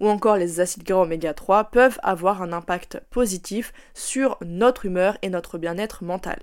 ou 0.00 0.08
encore 0.08 0.38
les 0.38 0.58
acides 0.58 0.84
gras 0.84 1.02
oméga 1.02 1.34
3, 1.34 1.64
peuvent 1.64 1.98
avoir 2.02 2.40
un 2.40 2.54
impact 2.54 3.02
positif 3.10 3.74
sur 3.92 4.38
notre 4.40 4.86
humeur 4.86 5.18
et 5.20 5.28
notre 5.28 5.58
bien-être 5.58 6.02
mental. 6.02 6.38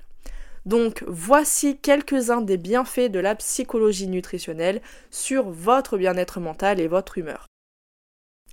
Donc 0.68 1.04
voici 1.08 1.80
quelques-uns 1.80 2.42
des 2.42 2.58
bienfaits 2.58 3.10
de 3.10 3.20
la 3.20 3.34
psychologie 3.34 4.08
nutritionnelle 4.08 4.82
sur 5.10 5.50
votre 5.50 5.98
bien-être 5.98 6.40
mental 6.40 6.80
et 6.80 6.88
votre 6.88 7.18
humeur. 7.18 7.48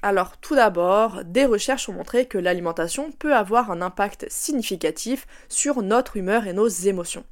Alors 0.03 0.39
tout 0.39 0.55
d'abord, 0.55 1.25
des 1.25 1.45
recherches 1.45 1.91
ont 1.91 1.93
montré 1.93 2.25
que 2.27 2.39
l'alimentation 2.39 3.13
peut 3.13 3.35
avoir 3.35 3.71
un 3.71 3.83
impact 3.83 4.25
significatif 4.31 5.27
sur 5.51 5.83
notre 5.83 6.17
humeur 6.17 6.47
et 6.47 6.55
nos 6.55 6.69
émotions. 6.69 7.25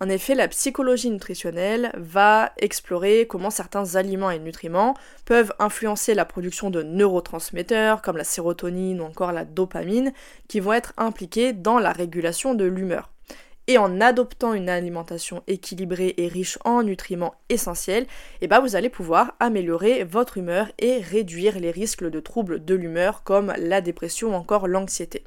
En 0.00 0.08
effet, 0.08 0.34
la 0.34 0.48
psychologie 0.48 1.10
nutritionnelle 1.10 1.92
va 1.96 2.52
explorer 2.58 3.26
comment 3.28 3.50
certains 3.50 3.94
aliments 3.94 4.30
et 4.30 4.38
nutriments 4.40 4.94
peuvent 5.26 5.52
influencer 5.60 6.14
la 6.14 6.24
production 6.24 6.70
de 6.70 6.82
neurotransmetteurs 6.82 8.02
comme 8.02 8.16
la 8.16 8.24
sérotonine 8.24 9.00
ou 9.00 9.04
encore 9.04 9.32
la 9.32 9.44
dopamine 9.44 10.12
qui 10.48 10.58
vont 10.60 10.72
être 10.72 10.94
impliqués 10.96 11.52
dans 11.52 11.78
la 11.78 11.92
régulation 11.92 12.54
de 12.54 12.64
l'humeur 12.64 13.10
et 13.68 13.78
en 13.78 14.00
adoptant 14.00 14.54
une 14.54 14.70
alimentation 14.70 15.44
équilibrée 15.46 16.14
et 16.16 16.26
riche 16.26 16.58
en 16.64 16.82
nutriments 16.82 17.34
essentiels, 17.50 18.06
eh 18.40 18.48
ben 18.48 18.60
vous 18.60 18.74
allez 18.74 18.88
pouvoir 18.88 19.36
améliorer 19.38 20.02
votre 20.04 20.38
humeur 20.38 20.72
et 20.78 20.98
réduire 20.98 21.60
les 21.60 21.70
risques 21.70 22.08
de 22.08 22.20
troubles 22.20 22.64
de 22.64 22.74
l'humeur 22.74 23.22
comme 23.22 23.52
la 23.58 23.80
dépression 23.80 24.30
ou 24.30 24.34
encore 24.34 24.66
l'anxiété. 24.66 25.22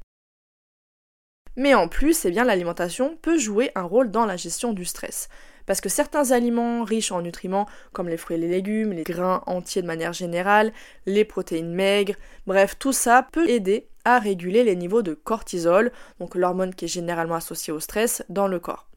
Mais 1.56 1.76
en 1.76 1.88
plus, 1.88 2.26
eh 2.26 2.32
bien 2.32 2.44
l'alimentation 2.44 3.18
peut 3.22 3.38
jouer 3.38 3.72
un 3.76 3.84
rôle 3.84 4.10
dans 4.10 4.26
la 4.26 4.38
gestion 4.38 4.74
du 4.74 4.86
stress. 4.86 5.30
Parce 5.68 5.82
que 5.82 5.90
certains 5.90 6.32
aliments 6.32 6.84
riches 6.84 7.12
en 7.12 7.22
nutriments, 7.22 7.68
comme 7.94 8.10
les 8.10 8.18
fruits 8.18 8.38
et 8.38 8.40
les 8.40 8.48
légumes, 8.48 8.94
les 8.94 9.04
grains 9.04 9.44
entiers 9.46 9.84
de 9.84 9.88
manière 9.88 10.14
générale, 10.14 10.74
les 11.06 11.26
protéines 11.26 11.74
maigres, 11.74 12.16
bref, 12.48 12.76
tout 12.80 12.94
ça 12.94 13.28
peut 13.32 13.48
aider 13.48 13.91
à 14.06 14.20
réguler 14.20 14.64
les 14.64 14.76
niveaux 14.76 15.02
de 15.02 15.14
cortisol, 15.14 15.92
donc 16.20 16.36
l'hormone 16.36 16.74
qui 16.74 16.86
est 16.86 16.88
généralement 16.88 17.36
associée 17.36 17.74
au 17.74 17.80
stress, 17.80 18.24
dans 18.30 18.48
le 18.48 18.60
corps. 18.60 18.88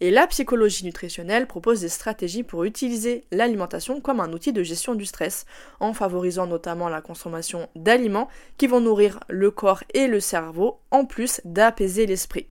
Et 0.00 0.10
la 0.10 0.26
psychologie 0.26 0.84
nutritionnelle 0.84 1.46
propose 1.46 1.80
des 1.80 1.88
stratégies 1.88 2.42
pour 2.42 2.64
utiliser 2.64 3.24
l'alimentation 3.30 4.00
comme 4.00 4.18
un 4.18 4.32
outil 4.32 4.52
de 4.52 4.64
gestion 4.64 4.96
du 4.96 5.06
stress, 5.06 5.46
en 5.78 5.94
favorisant 5.94 6.48
notamment 6.48 6.88
la 6.88 7.00
consommation 7.00 7.68
d'aliments 7.76 8.28
qui 8.58 8.66
vont 8.66 8.80
nourrir 8.80 9.20
le 9.28 9.52
corps 9.52 9.84
et 9.94 10.08
le 10.08 10.18
cerveau, 10.18 10.80
en 10.90 11.04
plus 11.04 11.40
d'apaiser 11.44 12.06
l'esprit. 12.06 12.48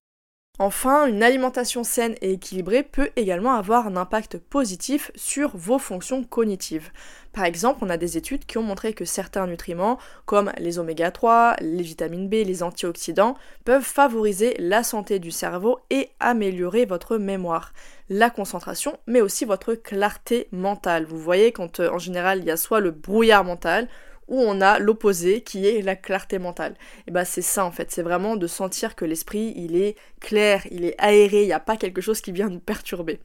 Enfin, 0.63 1.08
une 1.08 1.24
alimentation 1.24 1.84
saine 1.84 2.13
et 2.22 2.34
équilibrée 2.34 2.84
peut 2.84 3.10
également 3.15 3.53
avoir 3.53 3.88
un 3.88 3.96
impact 3.96 4.38
positif 4.38 5.10
sur 5.15 5.58
vos 5.58 5.80
fonctions 5.80 6.24
cognitives. 6.24 6.91
Par 7.34 7.46
exemple, 7.46 7.80
on 7.82 7.89
a 7.89 7.98
des 7.98 8.15
études 8.15 8.46
qui 8.46 8.60
ont 8.60 8.62
montré 8.62 8.94
que 8.94 9.03
certains 9.03 9.48
nutriments, 9.48 9.98
comme 10.27 10.51
les 10.60 10.77
oméga 10.77 11.10
3, 11.10 11.56
les 11.62 11.82
vitamines 11.82 12.30
B, 12.30 12.46
les 12.46 12.62
antioxydants, 12.62 13.38
peuvent 13.65 13.82
favoriser 13.82 14.56
la 14.60 14.84
santé 14.84 15.18
du 15.18 15.32
cerveau 15.32 15.80
et 15.89 16.10
améliorer 16.20 16.86
votre 16.86 17.18
mémoire, 17.18 17.74
la 18.10 18.30
concentration, 18.30 19.00
mais 19.08 19.22
aussi 19.22 19.46
votre 19.46 19.74
clarté 19.74 20.48
mentale. 20.51 21.06
Vous 21.06 21.18
voyez 21.18 21.51
quand 21.51 21.80
euh, 21.80 21.89
en 21.89 21.98
général 21.98 22.38
il 22.38 22.46
y 22.46 22.51
a 22.51 22.58
soit 22.58 22.82
le 22.82 22.91
brouillard 22.91 23.46
mental, 23.46 23.88
où 24.31 24.39
on 24.39 24.61
a 24.61 24.79
l'opposé 24.79 25.41
qui 25.41 25.67
est 25.67 25.81
la 25.81 25.97
clarté 25.97 26.39
mentale. 26.39 26.75
Et 27.05 27.11
bah 27.11 27.25
c'est 27.25 27.41
ça 27.41 27.65
en 27.65 27.71
fait, 27.71 27.91
c'est 27.91 28.01
vraiment 28.01 28.38
de 28.38 28.47
sentir 28.47 28.95
que 28.95 29.03
l'esprit 29.05 29.53
il 29.57 29.75
est 29.75 29.97
clair, 30.21 30.65
il 30.71 30.85
est 30.85 30.95
aéré, 30.97 31.43
il 31.43 31.47
n'y 31.47 31.53
a 31.53 31.59
pas 31.59 31.75
quelque 31.75 32.01
chose 32.01 32.21
qui 32.21 32.31
vient 32.31 32.50
nous 32.50 32.61
perturber. 32.61 33.19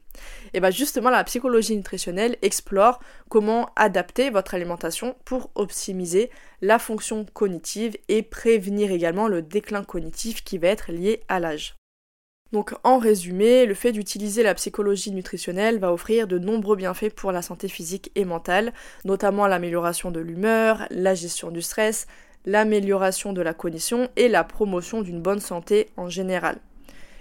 Et 0.53 0.59
bah 0.59 0.69
justement 0.69 1.09
la 1.09 1.23
psychologie 1.23 1.77
nutritionnelle 1.77 2.35
explore 2.41 2.99
comment 3.29 3.69
adapter 3.77 4.29
votre 4.29 4.53
alimentation 4.53 5.15
pour 5.23 5.49
optimiser 5.55 6.29
la 6.61 6.77
fonction 6.77 7.25
cognitive 7.33 7.95
et 8.09 8.21
prévenir 8.21 8.91
également 8.91 9.29
le 9.29 9.41
déclin 9.41 9.85
cognitif 9.85 10.43
qui 10.43 10.57
va 10.57 10.67
être 10.67 10.91
lié 10.91 11.21
à 11.29 11.39
l'âge. 11.39 11.77
Donc 12.53 12.73
en 12.83 12.97
résumé, 12.97 13.65
le 13.65 13.73
fait 13.73 13.91
d'utiliser 13.91 14.43
la 14.43 14.53
psychologie 14.53 15.11
nutritionnelle 15.11 15.79
va 15.79 15.91
offrir 15.91 16.27
de 16.27 16.39
nombreux 16.39 16.77
bienfaits 16.77 17.13
pour 17.13 17.31
la 17.31 17.41
santé 17.41 17.67
physique 17.67 18.11
et 18.15 18.25
mentale, 18.25 18.73
notamment 19.03 19.47
l'amélioration 19.47 20.11
de 20.11 20.19
l'humeur, 20.19 20.87
la 20.89 21.13
gestion 21.13 21.51
du 21.51 21.61
stress, 21.61 22.07
l'amélioration 22.45 23.33
de 23.33 23.41
la 23.41 23.53
cognition 23.53 24.09
et 24.15 24.29
la 24.29 24.43
promotion 24.43 25.01
d'une 25.01 25.21
bonne 25.21 25.41
santé 25.41 25.89
en 25.97 26.09
général. 26.09 26.59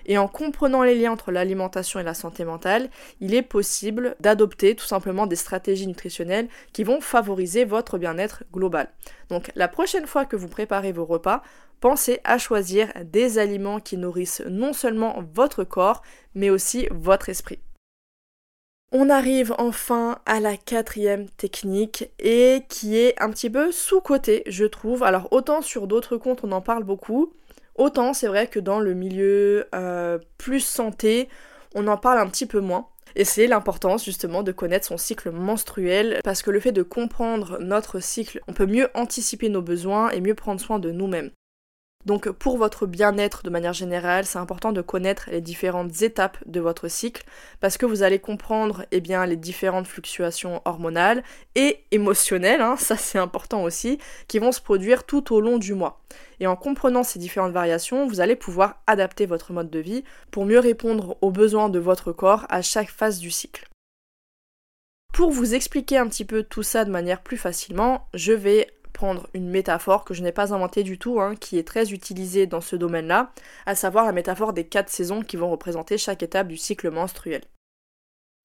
Et 0.09 0.19
en 0.19 0.29
comprenant 0.29 0.85
les 0.85 0.95
liens 0.95 1.11
entre 1.11 1.33
l'alimentation 1.33 1.99
et 1.99 2.05
la 2.05 2.15
santé 2.15 2.45
mentale, 2.45 2.91
il 3.21 3.35
est 3.35 3.43
possible 3.43 4.15
d'adopter 4.21 4.77
tout 4.77 4.87
simplement 4.87 5.27
des 5.27 5.35
stratégies 5.35 5.89
nutritionnelles 5.89 6.49
qui 6.73 6.85
vont 6.85 7.01
favoriser 7.01 7.65
votre 7.65 7.99
bien-être 7.99 8.45
global. 8.53 8.89
Donc 9.31 9.51
la 9.57 9.67
prochaine 9.67 10.07
fois 10.07 10.25
que 10.25 10.37
vous 10.37 10.47
préparez 10.47 10.93
vos 10.93 11.05
repas, 11.05 11.43
pensez 11.81 12.21
à 12.25 12.39
choisir 12.39 12.93
des 13.05 13.39
aliments 13.39 13.81
qui 13.81 13.97
nourrissent 13.97 14.43
non 14.49 14.73
seulement 14.73 15.23
votre 15.35 15.65
corps, 15.65 16.03
mais 16.35 16.51
aussi 16.51 16.89
votre 16.91 17.29
esprit. 17.29 17.59
On 18.93 19.11
arrive 19.11 19.53
enfin 19.59 20.21
à 20.27 20.39
la 20.39 20.57
quatrième 20.57 21.29
technique 21.29 22.11
et 22.21 22.62
qui 22.69 22.97
est 22.97 23.21
un 23.21 23.31
petit 23.31 23.51
peu 23.51 23.73
sous-cotée, 23.73 24.45
je 24.47 24.65
trouve. 24.65 25.03
Alors 25.03 25.29
autant 25.33 25.61
sur 25.61 25.89
d'autres 25.89 26.17
comptes 26.17 26.45
on 26.45 26.53
en 26.53 26.61
parle 26.61 26.85
beaucoup, 26.85 27.33
autant 27.75 28.15
c'est 28.15 28.29
vrai 28.29 28.47
que 28.47 28.61
dans 28.61 28.79
le 28.79 28.95
milieu 28.95 29.67
euh, 29.75 30.19
plus 30.39 30.61
santé, 30.61 31.29
on 31.75 31.89
en 31.89 31.97
parle 31.97 32.19
un 32.19 32.29
petit 32.29 32.47
peu 32.47 32.61
moins. 32.61 32.89
Et 33.17 33.25
c'est 33.25 33.47
l'importance 33.47 34.05
justement 34.05 34.43
de 34.43 34.53
connaître 34.53 34.87
son 34.87 34.99
cycle 34.99 35.31
menstruel, 35.31 36.21
parce 36.23 36.43
que 36.43 36.51
le 36.51 36.61
fait 36.61 36.73
de 36.73 36.83
comprendre 36.83 37.59
notre 37.61 37.99
cycle, 37.99 38.41
on 38.47 38.53
peut 38.53 38.67
mieux 38.67 38.89
anticiper 38.95 39.49
nos 39.49 39.62
besoins 39.62 40.11
et 40.11 40.21
mieux 40.21 40.35
prendre 40.35 40.61
soin 40.61 40.79
de 40.79 40.91
nous-mêmes. 40.91 41.31
Donc 42.07 42.31
pour 42.31 42.57
votre 42.57 42.87
bien-être 42.87 43.42
de 43.42 43.51
manière 43.51 43.73
générale, 43.73 44.25
c'est 44.25 44.38
important 44.38 44.73
de 44.73 44.81
connaître 44.81 45.29
les 45.31 45.40
différentes 45.40 46.03
étapes 46.03 46.38
de 46.47 46.61
votre 46.61 46.87
cycle 46.87 47.25
parce 47.61 47.77
que 47.77 47.85
vous 47.85 48.05
allez 48.05 48.21
comprendre 48.21 48.87
eh 48.92 49.01
bien, 49.01 49.27
les 49.27 49.37
différentes 49.37 49.88
fluctuations 49.88 50.62
hormonales 50.64 51.25
et 51.57 51.81
émotionnelles, 51.90 52.62
hein, 52.62 52.77
ça 52.79 52.97
c'est 52.97 53.19
important 53.19 53.64
aussi, 53.64 53.99
qui 54.29 54.38
vont 54.38 54.53
se 54.53 54.61
produire 54.61 55.05
tout 55.05 55.35
au 55.35 55.40
long 55.40 55.59
du 55.59 55.75
mois. 55.75 56.01
Et 56.38 56.47
en 56.47 56.55
comprenant 56.55 57.03
ces 57.03 57.19
différentes 57.19 57.53
variations, 57.53 58.07
vous 58.07 58.21
allez 58.21 58.37
pouvoir 58.37 58.83
adapter 58.87 59.27
votre 59.27 59.53
mode 59.53 59.71
de 59.71 59.81
vie 59.81 60.05
pour 60.31 60.47
mieux 60.47 60.61
répondre 60.61 61.19
aux 61.23 61.33
besoins 61.33 61.69
de 61.69 61.81
votre 61.81 62.12
corps 62.12 62.47
à 62.49 62.62
chaque 62.62 62.90
phase 62.90 63.19
du 63.19 63.33
cycle. 63.33 63.69
Pour 65.16 65.31
vous 65.31 65.55
expliquer 65.55 65.97
un 65.97 66.09
petit 66.09 66.27
peu 66.27 66.42
tout 66.42 66.62
ça 66.62 66.85
de 66.85 66.90
manière 66.90 67.23
plus 67.23 67.38
facilement, 67.38 68.07
je 68.12 68.35
vais 68.35 68.69
prendre 68.97 69.29
une 69.35 69.51
métaphore 69.51 70.05
que 70.05 70.15
je 70.15 70.23
n'ai 70.23 70.33
pas 70.33 70.55
inventée 70.55 70.83
du 70.83 70.99
tout, 70.99 71.21
hein, 71.21 71.35
qui 71.37 71.59
est 71.59 71.69
très 71.69 71.93
utilisée 71.93 72.47
dans 72.47 72.63
ce 72.63 72.77
domaine-là, 72.77 73.31
à 73.67 73.75
savoir 73.75 74.07
la 74.07 74.13
métaphore 74.13 74.55
des 74.55 74.65
quatre 74.65 74.89
saisons 74.89 75.23
qui 75.23 75.37
vont 75.37 75.51
représenter 75.51 75.99
chaque 75.99 76.23
étape 76.23 76.49
du 76.49 76.57
cycle 76.57 76.91
menstruel. 76.91 77.43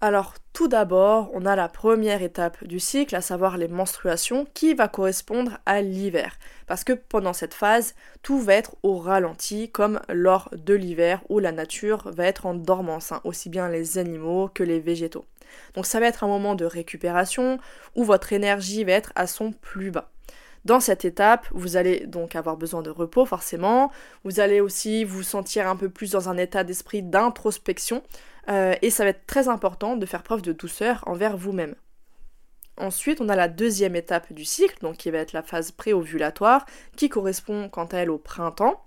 Alors 0.03 0.33
tout 0.51 0.67
d'abord, 0.67 1.29
on 1.33 1.45
a 1.45 1.55
la 1.55 1.69
première 1.69 2.21
étape 2.21 2.65
du 2.65 2.79
cycle, 2.79 3.15
à 3.15 3.21
savoir 3.21 3.57
les 3.57 3.69
menstruations, 3.69 4.45
qui 4.53 4.73
va 4.73 4.89
correspondre 4.89 5.59
à 5.65 5.81
l'hiver. 5.81 6.37
Parce 6.67 6.83
que 6.83 6.93
pendant 6.93 7.33
cette 7.33 7.53
phase, 7.53 7.95
tout 8.21 8.39
va 8.39 8.55
être 8.55 8.75
au 8.83 8.97
ralenti, 8.97 9.71
comme 9.71 10.01
lors 10.09 10.49
de 10.53 10.73
l'hiver 10.73 11.21
où 11.29 11.39
la 11.39 11.51
nature 11.53 12.11
va 12.11 12.25
être 12.25 12.45
en 12.45 12.55
dormance, 12.55 13.13
hein, 13.13 13.21
aussi 13.23 13.47
bien 13.49 13.69
les 13.69 13.97
animaux 13.97 14.49
que 14.53 14.63
les 14.63 14.79
végétaux. 14.79 15.25
Donc 15.75 15.85
ça 15.85 15.99
va 15.99 16.07
être 16.07 16.23
un 16.23 16.27
moment 16.27 16.55
de 16.55 16.65
récupération 16.65 17.59
où 17.95 18.03
votre 18.03 18.33
énergie 18.33 18.83
va 18.83 18.93
être 18.93 19.13
à 19.15 19.27
son 19.27 19.51
plus 19.53 19.91
bas. 19.91 20.10
Dans 20.63 20.79
cette 20.79 21.05
étape, 21.05 21.47
vous 21.51 21.75
allez 21.75 22.05
donc 22.05 22.35
avoir 22.35 22.55
besoin 22.55 22.81
de 22.81 22.91
repos 22.91 23.25
forcément, 23.25 23.91
vous 24.23 24.39
allez 24.39 24.61
aussi 24.61 25.03
vous 25.03 25.23
sentir 25.23 25.67
un 25.67 25.75
peu 25.75 25.89
plus 25.89 26.11
dans 26.11 26.29
un 26.29 26.37
état 26.37 26.63
d'esprit 26.63 27.01
d'introspection, 27.01 28.03
euh, 28.49 28.75
et 28.81 28.89
ça 28.89 29.03
va 29.03 29.09
être 29.09 29.25
très 29.25 29.47
important 29.47 29.97
de 29.97 30.05
faire 30.05 30.23
preuve 30.23 30.41
de 30.41 30.51
douceur 30.51 31.03
envers 31.07 31.35
vous-même. 31.35 31.75
Ensuite, 32.77 33.21
on 33.21 33.29
a 33.29 33.35
la 33.35 33.47
deuxième 33.47 33.95
étape 33.95 34.31
du 34.33 34.45
cycle, 34.45 34.77
donc 34.81 34.97
qui 34.97 35.11
va 35.11 35.19
être 35.19 35.33
la 35.33 35.43
phase 35.43 35.71
préovulatoire, 35.71 36.65
qui 36.95 37.09
correspond 37.09 37.69
quant 37.69 37.85
à 37.85 37.97
elle 37.97 38.09
au 38.09 38.17
printemps. 38.17 38.83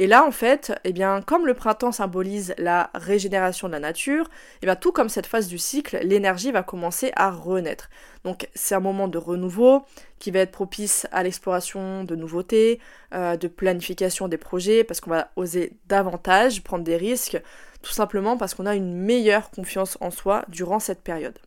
Et 0.00 0.06
là, 0.06 0.24
en 0.24 0.30
fait, 0.30 0.72
eh 0.84 0.92
bien, 0.92 1.22
comme 1.22 1.44
le 1.44 1.54
printemps 1.54 1.90
symbolise 1.90 2.54
la 2.56 2.88
régénération 2.94 3.66
de 3.66 3.72
la 3.72 3.80
nature, 3.80 4.30
eh 4.62 4.66
bien, 4.66 4.76
tout 4.76 4.92
comme 4.92 5.08
cette 5.08 5.26
phase 5.26 5.48
du 5.48 5.58
cycle, 5.58 5.98
l'énergie 6.04 6.52
va 6.52 6.62
commencer 6.62 7.10
à 7.16 7.32
renaître. 7.32 7.90
Donc, 8.22 8.48
c'est 8.54 8.76
un 8.76 8.80
moment 8.80 9.08
de 9.08 9.18
renouveau 9.18 9.82
qui 10.20 10.30
va 10.30 10.38
être 10.38 10.52
propice 10.52 11.08
à 11.10 11.24
l'exploration 11.24 12.04
de 12.04 12.14
nouveautés, 12.14 12.78
euh, 13.12 13.36
de 13.36 13.48
planification 13.48 14.28
des 14.28 14.38
projets, 14.38 14.84
parce 14.84 15.00
qu'on 15.00 15.10
va 15.10 15.32
oser 15.34 15.72
davantage 15.88 16.62
prendre 16.62 16.84
des 16.84 16.96
risques, 16.96 17.42
tout 17.82 17.92
simplement 17.92 18.36
parce 18.36 18.54
qu'on 18.54 18.66
a 18.66 18.76
une 18.76 18.94
meilleure 18.94 19.50
confiance 19.50 19.98
en 20.00 20.12
soi 20.12 20.44
durant 20.48 20.78
cette 20.78 21.02
période. 21.02 21.40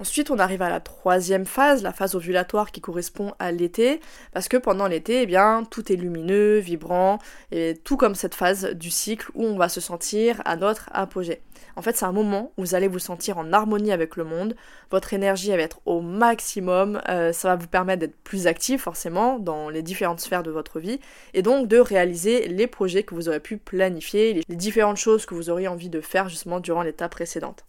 Ensuite, 0.00 0.32
on 0.32 0.40
arrive 0.40 0.60
à 0.60 0.68
la 0.68 0.80
troisième 0.80 1.46
phase, 1.46 1.84
la 1.84 1.92
phase 1.92 2.16
ovulatoire 2.16 2.72
qui 2.72 2.80
correspond 2.80 3.32
à 3.38 3.52
l'été, 3.52 4.00
parce 4.32 4.48
que 4.48 4.56
pendant 4.56 4.88
l'été, 4.88 5.22
eh 5.22 5.26
bien, 5.26 5.62
tout 5.70 5.92
est 5.92 5.96
lumineux, 5.96 6.58
vibrant, 6.58 7.20
et 7.52 7.78
tout 7.84 7.96
comme 7.96 8.16
cette 8.16 8.34
phase 8.34 8.70
du 8.74 8.90
cycle 8.90 9.30
où 9.34 9.44
on 9.44 9.56
va 9.56 9.68
se 9.68 9.80
sentir 9.80 10.42
à 10.44 10.56
notre 10.56 10.90
apogée. 10.92 11.42
En 11.76 11.82
fait, 11.82 11.96
c'est 11.96 12.04
un 12.04 12.12
moment 12.12 12.52
où 12.56 12.62
vous 12.62 12.74
allez 12.74 12.88
vous 12.88 12.98
sentir 12.98 13.38
en 13.38 13.52
harmonie 13.52 13.92
avec 13.92 14.16
le 14.16 14.24
monde, 14.24 14.56
votre 14.90 15.14
énergie 15.14 15.50
va 15.50 15.58
être 15.58 15.80
au 15.86 16.00
maximum, 16.00 17.00
euh, 17.08 17.32
ça 17.32 17.48
va 17.48 17.56
vous 17.56 17.68
permettre 17.68 18.00
d'être 18.00 18.16
plus 18.24 18.48
actif 18.48 18.82
forcément 18.82 19.38
dans 19.38 19.68
les 19.68 19.82
différentes 19.82 20.20
sphères 20.20 20.42
de 20.42 20.50
votre 20.50 20.80
vie, 20.80 20.98
et 21.34 21.42
donc 21.42 21.68
de 21.68 21.78
réaliser 21.78 22.48
les 22.48 22.66
projets 22.66 23.04
que 23.04 23.14
vous 23.14 23.28
aurez 23.28 23.40
pu 23.40 23.58
planifier, 23.58 24.42
les 24.48 24.56
différentes 24.56 24.96
choses 24.96 25.24
que 25.24 25.34
vous 25.34 25.50
auriez 25.50 25.68
envie 25.68 25.88
de 25.88 26.00
faire 26.00 26.28
justement 26.28 26.58
durant 26.58 26.82
l'étape 26.82 27.12
précédente. 27.12 27.64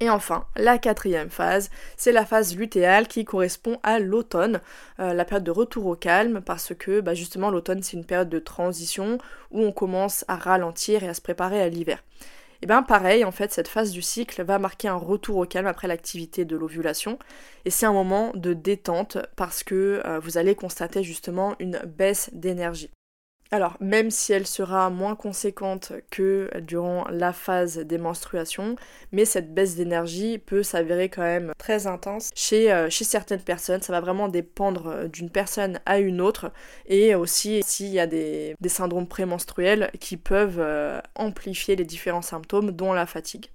Et 0.00 0.10
enfin, 0.10 0.46
la 0.56 0.76
quatrième 0.76 1.30
phase, 1.30 1.70
c'est 1.96 2.10
la 2.10 2.26
phase 2.26 2.56
lutéale 2.56 3.06
qui 3.06 3.24
correspond 3.24 3.78
à 3.84 4.00
l'automne, 4.00 4.60
euh, 4.98 5.14
la 5.14 5.24
période 5.24 5.44
de 5.44 5.52
retour 5.52 5.86
au 5.86 5.94
calme, 5.94 6.40
parce 6.44 6.74
que 6.74 7.00
bah, 7.00 7.14
justement 7.14 7.48
l'automne 7.48 7.82
c'est 7.82 7.96
une 7.96 8.04
période 8.04 8.28
de 8.28 8.40
transition 8.40 9.18
où 9.52 9.62
on 9.62 9.70
commence 9.70 10.24
à 10.26 10.34
ralentir 10.34 11.04
et 11.04 11.08
à 11.08 11.14
se 11.14 11.20
préparer 11.20 11.62
à 11.62 11.68
l'hiver. 11.68 12.02
Et 12.60 12.66
bien 12.66 12.82
pareil, 12.82 13.24
en 13.24 13.30
fait, 13.30 13.52
cette 13.52 13.68
phase 13.68 13.92
du 13.92 14.02
cycle 14.02 14.42
va 14.42 14.58
marquer 14.58 14.88
un 14.88 14.96
retour 14.96 15.36
au 15.36 15.46
calme 15.46 15.66
après 15.68 15.86
l'activité 15.86 16.44
de 16.44 16.56
l'ovulation, 16.56 17.18
et 17.64 17.70
c'est 17.70 17.86
un 17.86 17.92
moment 17.92 18.32
de 18.34 18.52
détente 18.52 19.18
parce 19.36 19.62
que 19.62 20.02
euh, 20.04 20.18
vous 20.18 20.38
allez 20.38 20.56
constater 20.56 21.04
justement 21.04 21.54
une 21.60 21.78
baisse 21.86 22.30
d'énergie. 22.32 22.90
Alors, 23.50 23.76
même 23.78 24.10
si 24.10 24.32
elle 24.32 24.46
sera 24.46 24.90
moins 24.90 25.14
conséquente 25.14 25.92
que 26.10 26.50
durant 26.60 27.06
la 27.08 27.32
phase 27.32 27.78
des 27.78 27.98
menstruations, 27.98 28.74
mais 29.12 29.24
cette 29.24 29.54
baisse 29.54 29.76
d'énergie 29.76 30.38
peut 30.38 30.62
s'avérer 30.62 31.08
quand 31.08 31.22
même 31.22 31.52
très 31.58 31.86
intense 31.86 32.30
chez, 32.34 32.72
euh, 32.72 32.90
certaines 32.90 33.42
personnes. 33.42 33.82
Ça 33.82 33.92
va 33.92 34.00
vraiment 34.00 34.28
dépendre 34.28 34.86
euh, 34.88 35.08
d'une 35.08 35.30
personne 35.30 35.78
à 35.86 35.98
une 35.98 36.20
autre 36.20 36.52
et 36.86 37.14
aussi 37.14 37.62
s'il 37.64 37.88
y 37.88 38.00
a 38.00 38.06
des, 38.06 38.56
des 38.60 38.68
syndromes 38.68 39.06
prémenstruels 39.06 39.90
qui 40.00 40.16
peuvent 40.16 40.58
euh, 40.58 41.00
amplifier 41.14 41.76
les 41.76 41.84
différents 41.84 42.22
symptômes, 42.22 42.72
dont 42.72 42.92
la 42.92 43.06
fatigue. 43.06 43.50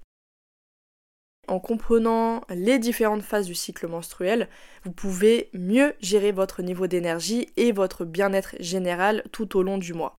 En 1.49 1.59
comprenant 1.59 2.41
les 2.49 2.77
différentes 2.77 3.23
phases 3.23 3.47
du 3.47 3.55
cycle 3.55 3.87
menstruel, 3.87 4.49
vous 4.83 4.91
pouvez 4.91 5.49
mieux 5.55 5.95
gérer 5.99 6.31
votre 6.31 6.61
niveau 6.61 6.85
d'énergie 6.85 7.47
et 7.57 7.71
votre 7.71 8.05
bien-être 8.05 8.55
général 8.59 9.23
tout 9.31 9.57
au 9.57 9.63
long 9.63 9.79
du 9.79 9.95
mois. 9.95 10.18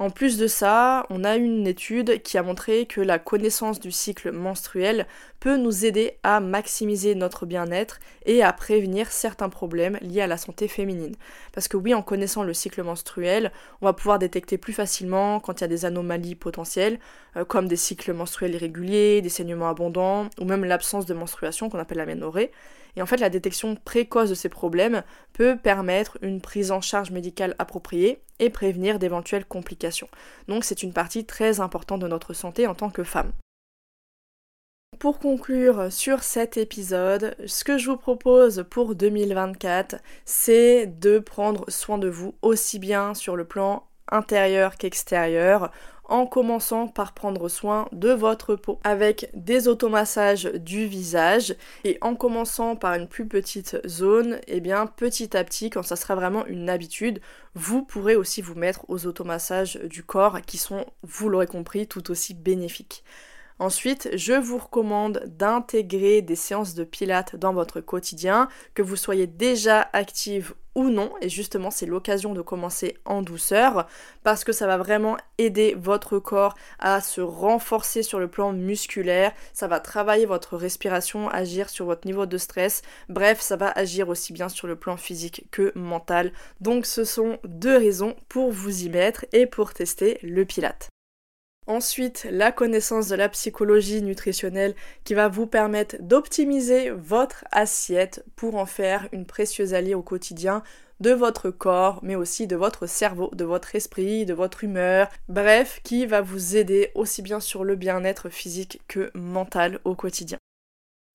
En 0.00 0.10
plus 0.10 0.38
de 0.38 0.46
ça, 0.46 1.06
on 1.10 1.24
a 1.24 1.34
une 1.34 1.66
étude 1.66 2.22
qui 2.22 2.38
a 2.38 2.42
montré 2.44 2.86
que 2.86 3.00
la 3.00 3.18
connaissance 3.18 3.80
du 3.80 3.90
cycle 3.90 4.30
menstruel 4.30 5.08
peut 5.40 5.56
nous 5.56 5.84
aider 5.84 6.18
à 6.22 6.38
maximiser 6.38 7.16
notre 7.16 7.46
bien-être 7.46 7.98
et 8.24 8.44
à 8.44 8.52
prévenir 8.52 9.10
certains 9.10 9.48
problèmes 9.48 9.98
liés 10.00 10.20
à 10.20 10.28
la 10.28 10.36
santé 10.36 10.68
féminine. 10.68 11.16
Parce 11.52 11.66
que 11.66 11.76
oui, 11.76 11.94
en 11.94 12.02
connaissant 12.02 12.44
le 12.44 12.54
cycle 12.54 12.84
menstruel, 12.84 13.50
on 13.80 13.86
va 13.86 13.92
pouvoir 13.92 14.20
détecter 14.20 14.56
plus 14.56 14.72
facilement 14.72 15.40
quand 15.40 15.60
il 15.60 15.62
y 15.62 15.64
a 15.64 15.68
des 15.68 15.84
anomalies 15.84 16.36
potentielles, 16.36 17.00
euh, 17.36 17.44
comme 17.44 17.66
des 17.66 17.76
cycles 17.76 18.12
menstruels 18.12 18.54
irréguliers, 18.54 19.20
des 19.20 19.28
saignements 19.28 19.68
abondants, 19.68 20.30
ou 20.40 20.44
même 20.44 20.64
l'absence 20.64 21.06
de 21.06 21.14
menstruation 21.14 21.68
qu'on 21.68 21.78
appelle 21.80 21.98
la 21.98 22.06
ménorrhée. 22.06 22.52
Et 22.98 23.02
en 23.02 23.06
fait, 23.06 23.18
la 23.18 23.30
détection 23.30 23.76
précoce 23.76 24.28
de 24.28 24.34
ces 24.34 24.48
problèmes 24.48 25.04
peut 25.32 25.56
permettre 25.56 26.18
une 26.20 26.40
prise 26.40 26.72
en 26.72 26.80
charge 26.80 27.12
médicale 27.12 27.54
appropriée 27.60 28.20
et 28.40 28.50
prévenir 28.50 28.98
d'éventuelles 28.98 29.44
complications. 29.44 30.08
Donc 30.48 30.64
c'est 30.64 30.82
une 30.82 30.92
partie 30.92 31.24
très 31.24 31.60
importante 31.60 32.00
de 32.00 32.08
notre 32.08 32.34
santé 32.34 32.66
en 32.66 32.74
tant 32.74 32.90
que 32.90 33.04
femme. 33.04 33.30
Pour 34.98 35.20
conclure 35.20 35.92
sur 35.92 36.24
cet 36.24 36.56
épisode, 36.56 37.36
ce 37.46 37.62
que 37.62 37.78
je 37.78 37.88
vous 37.88 37.96
propose 37.96 38.64
pour 38.68 38.96
2024, 38.96 39.94
c'est 40.24 40.86
de 40.86 41.20
prendre 41.20 41.70
soin 41.70 41.98
de 41.98 42.08
vous 42.08 42.34
aussi 42.42 42.80
bien 42.80 43.14
sur 43.14 43.36
le 43.36 43.44
plan 43.44 43.86
intérieur 44.10 44.76
qu'extérieur 44.76 45.70
en 46.08 46.26
commençant 46.26 46.88
par 46.88 47.12
prendre 47.12 47.48
soin 47.48 47.88
de 47.92 48.10
votre 48.10 48.56
peau 48.56 48.80
avec 48.82 49.30
des 49.34 49.68
automassages 49.68 50.44
du 50.44 50.86
visage 50.86 51.54
et 51.84 51.98
en 52.00 52.14
commençant 52.14 52.76
par 52.76 52.94
une 52.94 53.08
plus 53.08 53.28
petite 53.28 53.78
zone, 53.86 54.40
et 54.46 54.56
eh 54.56 54.60
bien 54.60 54.86
petit 54.86 55.36
à 55.36 55.44
petit 55.44 55.70
quand 55.70 55.82
ça 55.82 55.96
sera 55.96 56.14
vraiment 56.14 56.46
une 56.46 56.70
habitude, 56.70 57.20
vous 57.54 57.82
pourrez 57.82 58.16
aussi 58.16 58.42
vous 58.42 58.54
mettre 58.54 58.84
aux 58.88 59.06
automassages 59.06 59.76
du 59.84 60.02
corps 60.02 60.40
qui 60.42 60.56
sont, 60.56 60.86
vous 61.02 61.28
l'aurez 61.28 61.46
compris, 61.46 61.86
tout 61.86 62.10
aussi 62.10 62.34
bénéfiques. 62.34 63.04
Ensuite, 63.60 64.08
je 64.14 64.34
vous 64.34 64.58
recommande 64.58 65.24
d'intégrer 65.26 66.22
des 66.22 66.36
séances 66.36 66.74
de 66.74 66.84
pilates 66.84 67.34
dans 67.34 67.52
votre 67.52 67.80
quotidien, 67.80 68.48
que 68.74 68.82
vous 68.82 68.94
soyez 68.94 69.26
déjà 69.26 69.88
active 69.92 70.54
ou 70.78 70.90
non, 70.90 71.10
et 71.20 71.28
justement 71.28 71.72
c'est 71.72 71.86
l'occasion 71.86 72.34
de 72.34 72.40
commencer 72.40 72.96
en 73.04 73.20
douceur, 73.20 73.88
parce 74.22 74.44
que 74.44 74.52
ça 74.52 74.68
va 74.68 74.76
vraiment 74.76 75.16
aider 75.36 75.74
votre 75.76 76.20
corps 76.20 76.54
à 76.78 77.00
se 77.00 77.20
renforcer 77.20 78.04
sur 78.04 78.20
le 78.20 78.28
plan 78.28 78.52
musculaire, 78.52 79.32
ça 79.52 79.66
va 79.66 79.80
travailler 79.80 80.24
votre 80.24 80.56
respiration, 80.56 81.28
agir 81.30 81.68
sur 81.68 81.84
votre 81.86 82.06
niveau 82.06 82.26
de 82.26 82.38
stress, 82.38 82.82
bref, 83.08 83.40
ça 83.40 83.56
va 83.56 83.72
agir 83.72 84.08
aussi 84.08 84.32
bien 84.32 84.48
sur 84.48 84.68
le 84.68 84.76
plan 84.76 84.96
physique 84.96 85.48
que 85.50 85.72
mental. 85.74 86.32
Donc 86.60 86.86
ce 86.86 87.02
sont 87.02 87.40
deux 87.42 87.76
raisons 87.76 88.14
pour 88.28 88.52
vous 88.52 88.84
y 88.84 88.88
mettre 88.88 89.26
et 89.32 89.46
pour 89.46 89.74
tester 89.74 90.20
le 90.22 90.44
pilate. 90.44 90.90
Ensuite, 91.68 92.26
la 92.30 92.50
connaissance 92.50 93.08
de 93.08 93.14
la 93.14 93.28
psychologie 93.28 94.00
nutritionnelle 94.00 94.74
qui 95.04 95.12
va 95.12 95.28
vous 95.28 95.46
permettre 95.46 95.96
d'optimiser 96.00 96.88
votre 96.88 97.44
assiette 97.52 98.24
pour 98.36 98.54
en 98.54 98.64
faire 98.64 99.06
une 99.12 99.26
précieuse 99.26 99.74
alliée 99.74 99.94
au 99.94 100.00
quotidien 100.00 100.62
de 101.00 101.10
votre 101.10 101.50
corps, 101.50 102.00
mais 102.02 102.14
aussi 102.14 102.46
de 102.46 102.56
votre 102.56 102.86
cerveau, 102.86 103.30
de 103.34 103.44
votre 103.44 103.74
esprit, 103.74 104.24
de 104.24 104.32
votre 104.32 104.64
humeur, 104.64 105.10
bref, 105.28 105.80
qui 105.84 106.06
va 106.06 106.22
vous 106.22 106.56
aider 106.56 106.90
aussi 106.94 107.20
bien 107.20 107.38
sur 107.38 107.64
le 107.64 107.76
bien-être 107.76 108.30
physique 108.30 108.80
que 108.88 109.10
mental 109.12 109.78
au 109.84 109.94
quotidien. 109.94 110.38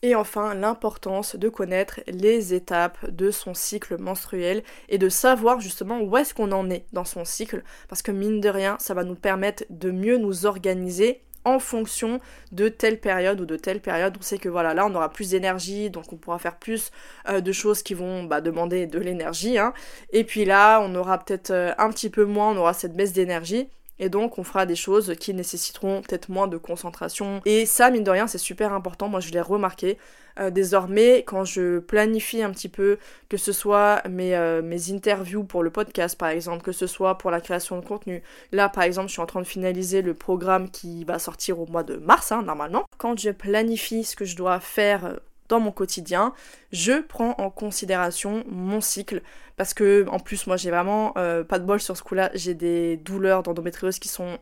Et 0.04 0.16
enfin, 0.16 0.54
l'importance 0.54 1.38
de 1.38 1.48
connaître 1.48 2.02
les 2.08 2.54
étapes 2.54 3.10
de 3.10 3.32
son 3.32 3.54
cycle 3.54 3.98
menstruel 3.98 4.62
et 4.90 4.98
de 4.98 5.08
savoir 5.08 5.62
justement 5.62 6.02
où 6.02 6.18
est-ce 6.18 6.34
qu'on 6.34 6.52
en 6.52 6.70
est 6.70 6.86
dans 6.92 7.06
son 7.06 7.24
cycle, 7.24 7.64
parce 7.88 8.02
que 8.02 8.12
mine 8.12 8.42
de 8.42 8.50
rien, 8.50 8.76
ça 8.82 8.94
va 8.94 9.06
nous 9.06 9.16
permettre 9.16 9.64
de 9.70 9.92
mieux 9.92 10.18
nous 10.18 10.46
organiser 10.46 11.22
en 11.46 11.58
fonction 11.58 12.20
de 12.52 12.68
telle 12.68 13.00
période 13.00 13.40
ou 13.40 13.46
de 13.46 13.56
telle 13.56 13.80
période. 13.80 14.16
On 14.20 14.22
sait 14.22 14.38
que 14.38 14.50
voilà, 14.50 14.74
là 14.74 14.86
on 14.86 14.94
aura 14.94 15.10
plus 15.10 15.30
d'énergie, 15.30 15.90
donc 15.90 16.12
on 16.12 16.18
pourra 16.18 16.38
faire 16.38 16.58
plus 16.58 16.92
euh, 17.30 17.40
de 17.40 17.52
choses 17.54 17.82
qui 17.82 17.94
vont 17.94 18.24
bah, 18.24 18.42
demander 18.42 18.88
de 18.88 19.00
l'énergie. 19.00 19.58
Hein. 19.58 19.74
Et 20.12 20.26
puis 20.26 20.44
là, 20.44 20.82
on 20.82 20.96
aura 20.96 21.18
peut-être 21.18 21.52
euh, 21.52 21.72
un 21.78 21.90
petit 21.90 22.10
peu 22.10 22.26
moins, 22.26 22.52
on 22.52 22.58
aura 22.58 22.74
cette 22.74 22.94
baisse 22.94 23.14
d'énergie. 23.14 23.70
Et 24.04 24.10
donc 24.10 24.38
on 24.38 24.44
fera 24.44 24.66
des 24.66 24.76
choses 24.76 25.16
qui 25.18 25.34
nécessiteront 25.34 26.02
peut-être 26.02 26.28
moins 26.28 26.50
de 26.50 26.58
concentration. 26.58 27.40
Et 27.46 27.66
ça, 27.66 27.90
mine 27.90 28.04
de 28.04 28.12
rien, 28.12 28.28
c'est 28.28 28.38
super 28.38 28.74
important. 28.74 29.08
Moi, 29.08 29.22
je 29.22 29.32
l'ai 29.32 29.40
remarqué. 29.40 29.98
Euh, 30.40 30.50
désormais, 30.50 31.24
quand 31.26 31.46
je 31.46 31.80
planifie 31.80 32.42
un 32.42 32.52
petit 32.52 32.68
peu, 32.68 32.98
que 33.30 33.38
ce 33.38 33.54
soit 33.54 34.06
mes, 34.10 34.36
euh, 34.36 34.62
mes 34.62 34.92
interviews 34.92 35.46
pour 35.46 35.64
le 35.64 35.70
podcast 35.70 36.18
par 36.18 36.30
exemple, 36.30 36.64
que 36.64 36.74
ce 36.74 36.86
soit 36.86 37.18
pour 37.18 37.32
la 37.32 37.40
création 37.40 37.80
de 37.80 37.86
contenu. 37.86 38.24
Là, 38.52 38.68
par 38.68 38.84
exemple, 38.84 39.08
je 39.08 39.14
suis 39.14 39.22
en 39.22 39.26
train 39.26 39.42
de 39.42 39.48
finaliser 39.48 40.02
le 40.02 40.14
programme 40.14 40.70
qui 40.70 41.06
va 41.06 41.18
sortir 41.18 41.62
au 41.62 41.66
mois 41.68 41.84
de 41.84 41.96
mars, 41.96 42.34
hein, 42.34 42.42
normalement. 42.42 42.84
Quand 42.98 43.18
je 43.18 43.30
planifie 43.30 44.04
ce 44.04 44.18
que 44.18 44.26
je 44.26 44.36
dois 44.36 44.60
faire 44.60 45.06
euh, 45.06 45.16
dans 45.54 45.60
mon 45.60 45.72
quotidien, 45.72 46.34
je 46.72 47.00
prends 47.00 47.36
en 47.38 47.52
considération 47.52 48.44
mon 48.48 48.82
cycle. 48.82 49.22
Parce 49.56 49.76
que 49.76 50.08
en 50.10 50.18
plus 50.18 50.48
moi 50.48 50.58
j'ai 50.58 50.72
vraiment 50.72 51.14
euh, 51.16 51.44
pas 51.44 51.60
de 51.60 51.64
bol 51.66 51.80
sur 51.80 51.96
ce 51.96 52.02
coup-là, 52.02 52.32
j'ai 52.34 52.56
des 52.56 52.98
douleurs 52.98 53.44
d'endométriose 53.44 54.00
qui 54.00 54.08
sont 54.08 54.40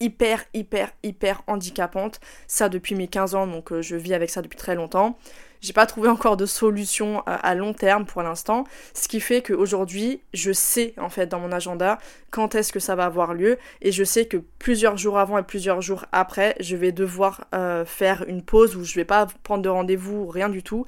hyper 0.00 0.42
hyper 0.54 0.90
hyper 1.02 1.42
handicapantes, 1.48 2.18
ça 2.46 2.70
depuis 2.70 2.94
mes 2.94 3.08
15 3.08 3.34
ans 3.34 3.46
donc 3.46 3.72
euh, 3.72 3.82
je 3.82 3.94
vis 3.94 4.14
avec 4.14 4.30
ça 4.30 4.40
depuis 4.40 4.56
très 4.56 4.74
longtemps. 4.74 5.18
J'ai 5.64 5.72
pas 5.72 5.86
trouvé 5.86 6.10
encore 6.10 6.36
de 6.36 6.44
solution 6.44 7.22
à, 7.24 7.54
long 7.54 7.72
terme 7.72 8.04
pour 8.04 8.22
l'instant, 8.22 8.64
ce 8.92 9.08
qui 9.08 9.18
fait 9.18 9.40
qu'aujourd'hui, 9.40 10.20
je 10.34 10.52
sais 10.52 10.92
en 10.98 11.08
fait 11.08 11.26
dans 11.26 11.40
mon 11.40 11.52
agenda 11.52 11.98
quand 12.30 12.54
est-ce 12.54 12.70
que 12.70 12.80
ça 12.80 12.94
va 12.94 13.06
avoir 13.06 13.32
lieu. 13.32 13.56
Et 13.80 13.90
je 13.90 14.04
sais 14.04 14.26
que 14.26 14.36
plusieurs 14.58 14.98
jours 14.98 15.18
avant 15.18 15.38
et 15.38 15.42
plusieurs 15.42 15.80
jours 15.80 16.04
après, 16.12 16.54
je 16.60 16.76
vais 16.76 16.92
devoir 16.92 17.46
euh, 17.54 17.86
faire 17.86 18.26
une 18.28 18.42
pause 18.42 18.76
où 18.76 18.84
je 18.84 18.94
vais 18.94 19.06
pas 19.06 19.26
prendre 19.42 19.62
de 19.62 19.70
rendez-vous, 19.70 20.26
rien 20.26 20.50
du 20.50 20.62
tout 20.62 20.84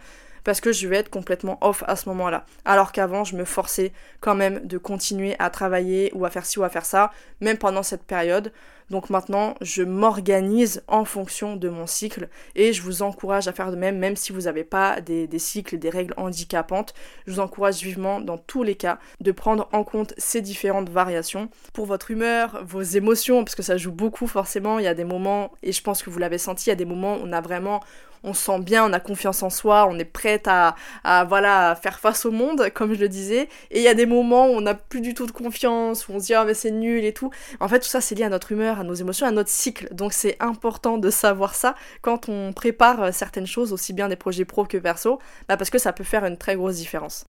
parce 0.47 0.61
que 0.61 0.71
je 0.71 0.87
vais 0.87 0.99
être 0.99 1.11
complètement 1.11 1.59
off 1.61 1.83
à 1.89 1.97
ce 1.97 2.09
moment-là. 2.09 2.47
Alors 2.65 2.93
qu'avant, 2.93 3.25
je 3.25 3.35
me 3.35 3.45
forçais 3.45 3.93
quand 4.21 4.37
même 4.37 4.65
de 4.65 4.79
continuer 4.79 5.35
à 5.41 5.51
travailler 5.51 6.13
ou 6.15 6.25
à 6.25 6.31
faire 6.31 6.47
ci 6.47 6.61
ou 6.61 6.63
à 6.63 6.69
faire 6.69 6.85
ça, 6.85 7.11
même 7.41 7.59
pendant 7.59 7.83
cette 7.83 8.05
période. 8.05 8.53
Donc 8.89 9.11
maintenant, 9.11 9.57
je 9.61 9.83
m'organise 9.83 10.85
en 10.87 11.05
fonction 11.05 11.57
de 11.57 11.69
mon 11.69 11.89
cycle 11.89 12.29
et 12.55 12.73
je 12.73 12.83
vous 12.83 13.03
encourage 13.03 13.49
à 13.49 13.53
faire 13.53 13.73
de 13.73 13.77
même, 13.77 13.99
même 13.99 14.15
si 14.15 14.33
vous 14.33 14.43
n'avez 14.43 14.63
pas 14.63 15.01
des, 15.01 15.29
cycles, 15.41 15.79
des 15.79 15.91
règles 15.91 16.15
handicapantes. 16.17 16.95
Je 17.27 17.33
vous 17.33 17.41
encourage 17.41 17.83
vivement, 17.83 18.21
dans 18.21 18.39
tous 18.39 18.63
les 18.63 18.77
cas, 18.77 19.01
de 19.21 19.33
prendre 19.33 19.69
en 19.73 19.83
compte 19.83 20.15
ces 20.17 20.43
différentes 20.43 20.91
variations 20.91 21.49
pour 21.73 21.87
votre 21.87 22.13
humeur, 22.13 22.63
vos 22.65 22.83
émotions, 22.83 23.43
parce 23.43 23.57
que 23.57 23.65
ça 23.65 23.77
joue 23.77 23.91
beaucoup 23.91 24.29
forcément. 24.29 24.79
Il 24.79 24.85
y 24.85 24.89
a 24.89 24.95
des 24.95 25.03
moments, 25.03 25.51
et 25.65 25.73
je 25.73 25.83
pense 25.83 26.05
que 26.05 26.11
vous 26.11 26.21
l'avez 26.21 26.39
senti, 26.39 26.67
il 26.67 26.69
y 26.69 26.73
a 26.73 26.77
des 26.77 26.85
moments 26.85 27.17
où 27.17 27.23
on 27.25 27.33
a 27.33 27.41
vraiment 27.41 27.81
on 28.27 28.35
se 28.35 28.45
sent 28.45 28.59
bien, 28.61 28.85
on 28.85 28.93
a 28.93 29.01
confiance 29.01 29.43
en 29.43 29.51
soi, 29.51 29.87
on 29.89 29.99
est 29.99 30.05
prête 30.05 30.47
à, 30.49 30.75
à 31.05 31.25
voilà, 31.25 31.79
faire 31.81 31.99
face 31.99 32.27
au 32.27 32.31
monde, 32.31 32.69
comme 32.75 32.93
je 32.95 33.01
le 33.01 33.09
disais. 33.09 33.49
Et 33.71 33.79
il 33.79 33.83
y 33.83 33.89
a 33.89 33.95
des 33.95 34.07
moments 34.07 34.49
où 34.49 34.51
on 34.51 34.61
n'a 34.61 34.75
plus 34.75 35.01
du 35.01 35.15
tout 35.15 35.27
de 35.27 35.33
confiance, 35.33 36.09
où 36.09 36.12
on 36.12 36.21
se 36.21 36.27
dit 36.27 36.35
ah 36.35 36.45
mais 36.45 36.55
c'est 36.55 36.71
nul 36.71 37.05
et 37.05 37.12
tout. 37.12 37.31
En 37.61 37.69
fait, 37.69 37.81
tout 37.81 37.89
ça 37.89 38.01
c'est 38.01 38.15
lié 38.15 38.25
à 38.25 38.29
notre 38.29 38.53
humeur, 38.53 38.81
à 38.81 38.85
nos 38.85 38.95
émotions, 38.95 39.27
à 39.27 39.31
notre 39.31 39.51
cycle. 39.51 39.89
Donc 39.95 40.12
c'est 40.12 40.37
important 40.41 40.99
de 40.99 41.11
savoir 41.11 41.55
ça 41.55 41.75
quand 42.03 42.29
on 42.29 42.53
prépare 42.53 43.03
euh, 43.03 43.12
certaines 43.12 43.47
choses, 43.47 43.73
aussi 43.73 43.93
bien 43.93 44.09
des 44.09 44.17
projets 44.17 44.45
pro 44.45 44.65
que 44.65 44.79
perso, 44.79 45.19
bah 45.49 45.57
parce 45.57 45.71
que 45.71 45.79
ça 45.79 45.93
peut 45.93 46.05
faire 46.05 46.25
une 46.25 46.37
très 46.37 46.57
grosse 46.57 46.77
différence. 46.77 47.25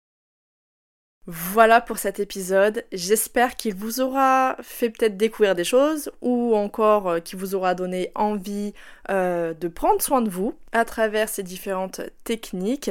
Voilà 1.27 1.81
pour 1.81 1.97
cet 1.97 2.21
épisode. 2.21 2.85
J'espère 2.93 3.57
qu'il 3.57 3.75
vous 3.75 4.03
aura 4.03 4.57
fait 4.61 4.91
peut-être 4.91 5.17
découvrir 5.17 5.55
des 5.55 5.65
choses 5.65 6.13
ou 6.21 6.55
encore 6.55 7.09
euh, 7.09 7.21
qu'il 7.21 7.39
vous 7.39 7.55
aura 7.55 7.75
donné 7.75 8.11
envie 8.15 8.75
euh, 9.09 9.55
de 9.55 9.69
prendre 9.69 10.03
soin 10.03 10.21
de 10.21 10.29
vous 10.29 10.55
à 10.73 10.85
travers 10.85 11.31
ces 11.31 11.43
différentes 11.43 12.03
techniques. 12.25 12.91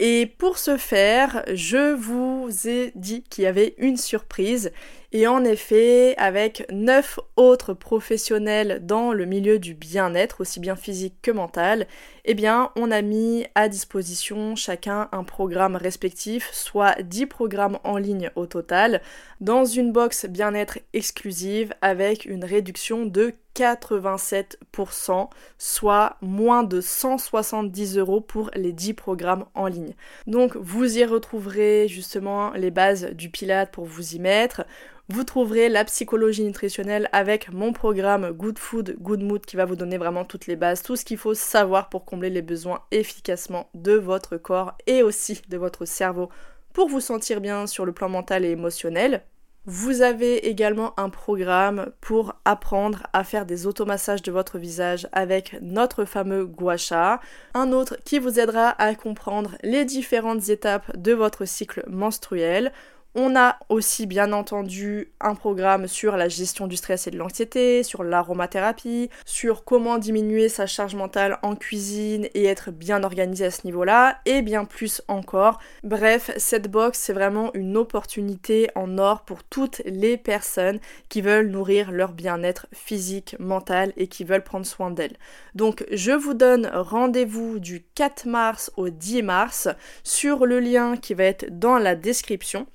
Et 0.00 0.26
pour 0.26 0.58
ce 0.58 0.76
faire, 0.76 1.44
je 1.52 1.94
vous 1.94 2.50
ai 2.66 2.90
dit 2.96 3.22
qu'il 3.22 3.44
y 3.44 3.46
avait 3.46 3.74
une 3.78 3.96
surprise. 3.96 4.72
Et 5.12 5.28
en 5.28 5.44
effet, 5.44 6.16
avec 6.16 6.66
neuf 6.72 7.20
autres 7.36 7.72
professionnels 7.72 8.80
dans 8.84 9.12
le 9.12 9.24
milieu 9.24 9.60
du 9.60 9.74
bien-être, 9.74 10.40
aussi 10.40 10.58
bien 10.58 10.74
physique 10.74 11.14
que 11.22 11.30
mental, 11.30 11.86
eh 12.24 12.34
bien, 12.34 12.72
on 12.74 12.90
a 12.90 13.00
mis 13.00 13.46
à 13.54 13.68
disposition 13.68 14.56
chacun 14.56 15.08
un 15.12 15.22
programme 15.22 15.76
respectif, 15.76 16.50
soit 16.52 17.00
10 17.00 17.26
programmes 17.26 17.78
en 17.84 17.96
ligne 17.96 18.32
au 18.34 18.46
total, 18.46 19.00
dans 19.40 19.64
une 19.64 19.92
box 19.92 20.26
bien-être 20.26 20.80
exclusive 20.92 21.72
avec 21.80 22.24
une 22.24 22.44
réduction 22.44 23.06
de 23.06 23.34
87%, 23.56 25.28
soit 25.58 26.16
moins 26.20 26.62
de 26.62 26.80
170 26.80 27.98
euros 27.98 28.20
pour 28.20 28.50
les 28.54 28.72
10 28.72 28.94
programmes 28.94 29.44
en 29.54 29.66
ligne. 29.66 29.94
Donc 30.26 30.56
vous 30.56 30.98
y 30.98 31.04
retrouverez 31.04 31.86
justement 31.88 32.52
les 32.52 32.70
bases 32.70 33.10
du 33.12 33.30
Pilate 33.30 33.70
pour 33.70 33.84
vous 33.84 34.14
y 34.14 34.18
mettre. 34.18 34.64
Vous 35.10 35.24
trouverez 35.24 35.68
la 35.68 35.84
psychologie 35.84 36.44
nutritionnelle 36.44 37.10
avec 37.12 37.52
mon 37.52 37.74
programme 37.74 38.32
Good 38.32 38.58
Food, 38.58 38.96
Good 39.00 39.22
Mood 39.22 39.44
qui 39.44 39.56
va 39.56 39.66
vous 39.66 39.76
donner 39.76 39.98
vraiment 39.98 40.24
toutes 40.24 40.46
les 40.46 40.56
bases, 40.56 40.82
tout 40.82 40.96
ce 40.96 41.04
qu'il 41.04 41.18
faut 41.18 41.34
savoir 41.34 41.90
pour 41.90 42.06
combler 42.06 42.30
les 42.30 42.40
besoins 42.40 42.80
efficacement 42.90 43.68
de 43.74 43.92
votre 43.92 44.38
corps 44.38 44.72
et 44.86 45.02
aussi 45.02 45.42
de 45.48 45.58
votre 45.58 45.84
cerveau 45.84 46.30
pour 46.72 46.88
vous 46.88 47.00
sentir 47.00 47.42
bien 47.42 47.66
sur 47.66 47.84
le 47.84 47.92
plan 47.92 48.08
mental 48.08 48.46
et 48.46 48.50
émotionnel. 48.50 49.22
Vous 49.66 50.02
avez 50.02 50.46
également 50.46 50.92
un 51.00 51.08
programme 51.08 51.86
pour 52.02 52.34
apprendre 52.44 53.06
à 53.14 53.24
faire 53.24 53.46
des 53.46 53.66
automassages 53.66 54.20
de 54.20 54.30
votre 54.30 54.58
visage 54.58 55.08
avec 55.12 55.56
notre 55.62 56.04
fameux 56.04 56.44
gua 56.44 56.76
sha. 56.76 57.18
Un 57.54 57.72
autre 57.72 57.96
qui 58.04 58.18
vous 58.18 58.38
aidera 58.38 58.68
à 58.76 58.94
comprendre 58.94 59.56
les 59.62 59.86
différentes 59.86 60.50
étapes 60.50 60.94
de 60.98 61.14
votre 61.14 61.46
cycle 61.46 61.82
menstruel. 61.88 62.72
On 63.16 63.36
a 63.36 63.60
aussi 63.68 64.06
bien 64.06 64.32
entendu 64.32 65.12
un 65.20 65.36
programme 65.36 65.86
sur 65.86 66.16
la 66.16 66.28
gestion 66.28 66.66
du 66.66 66.76
stress 66.76 67.06
et 67.06 67.12
de 67.12 67.16
l'anxiété, 67.16 67.84
sur 67.84 68.02
l'aromathérapie, 68.02 69.08
sur 69.24 69.62
comment 69.62 69.98
diminuer 69.98 70.48
sa 70.48 70.66
charge 70.66 70.96
mentale 70.96 71.38
en 71.42 71.54
cuisine 71.54 72.26
et 72.34 72.46
être 72.46 72.72
bien 72.72 73.04
organisé 73.04 73.44
à 73.44 73.52
ce 73.52 73.66
niveau-là, 73.66 74.18
et 74.26 74.42
bien 74.42 74.64
plus 74.64 75.00
encore. 75.06 75.60
Bref, 75.84 76.32
cette 76.38 76.68
box, 76.68 76.98
c'est 76.98 77.12
vraiment 77.12 77.52
une 77.54 77.76
opportunité 77.76 78.68
en 78.74 78.98
or 78.98 79.22
pour 79.22 79.44
toutes 79.44 79.80
les 79.84 80.16
personnes 80.16 80.80
qui 81.08 81.20
veulent 81.20 81.50
nourrir 81.50 81.92
leur 81.92 82.14
bien-être 82.14 82.66
physique, 82.72 83.36
mental 83.38 83.92
et 83.96 84.08
qui 84.08 84.24
veulent 84.24 84.42
prendre 84.42 84.66
soin 84.66 84.90
d'elles. 84.90 85.16
Donc, 85.54 85.84
je 85.92 86.10
vous 86.10 86.34
donne 86.34 86.66
rendez-vous 86.66 87.60
du 87.60 87.84
4 87.94 88.26
mars 88.26 88.72
au 88.76 88.88
10 88.88 89.22
mars 89.22 89.68
sur 90.02 90.46
le 90.46 90.58
lien 90.58 90.96
qui 90.96 91.14
va 91.14 91.22
être 91.22 91.46
dans 91.56 91.78
la 91.78 91.94
description 91.94 92.66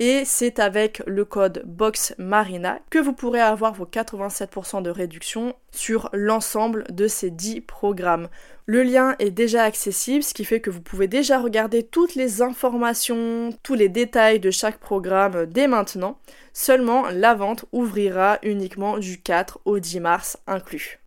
et 0.00 0.24
c'est 0.24 0.58
avec 0.58 1.02
le 1.06 1.24
code 1.24 1.62
BOXMARINA 1.66 2.80
que 2.90 2.98
vous 2.98 3.12
pourrez 3.12 3.40
avoir 3.40 3.74
vos 3.74 3.84
87% 3.84 4.82
de 4.82 4.90
réduction 4.90 5.54
sur 5.72 6.08
l'ensemble 6.12 6.84
de 6.90 7.08
ces 7.08 7.30
10 7.30 7.62
programmes. 7.62 8.28
Le 8.66 8.82
lien 8.82 9.16
est 9.18 9.30
déjà 9.30 9.64
accessible, 9.64 10.22
ce 10.22 10.34
qui 10.34 10.44
fait 10.44 10.60
que 10.60 10.70
vous 10.70 10.82
pouvez 10.82 11.08
déjà 11.08 11.40
regarder 11.40 11.82
toutes 11.82 12.14
les 12.14 12.42
informations, 12.42 13.50
tous 13.62 13.74
les 13.74 13.88
détails 13.88 14.40
de 14.40 14.50
chaque 14.50 14.78
programme 14.78 15.46
dès 15.46 15.66
maintenant. 15.66 16.18
Seulement, 16.52 17.08
la 17.10 17.34
vente 17.34 17.64
ouvrira 17.72 18.38
uniquement 18.42 18.98
du 18.98 19.20
4 19.20 19.60
au 19.64 19.78
10 19.78 20.00
mars 20.00 20.38
inclus. 20.46 21.00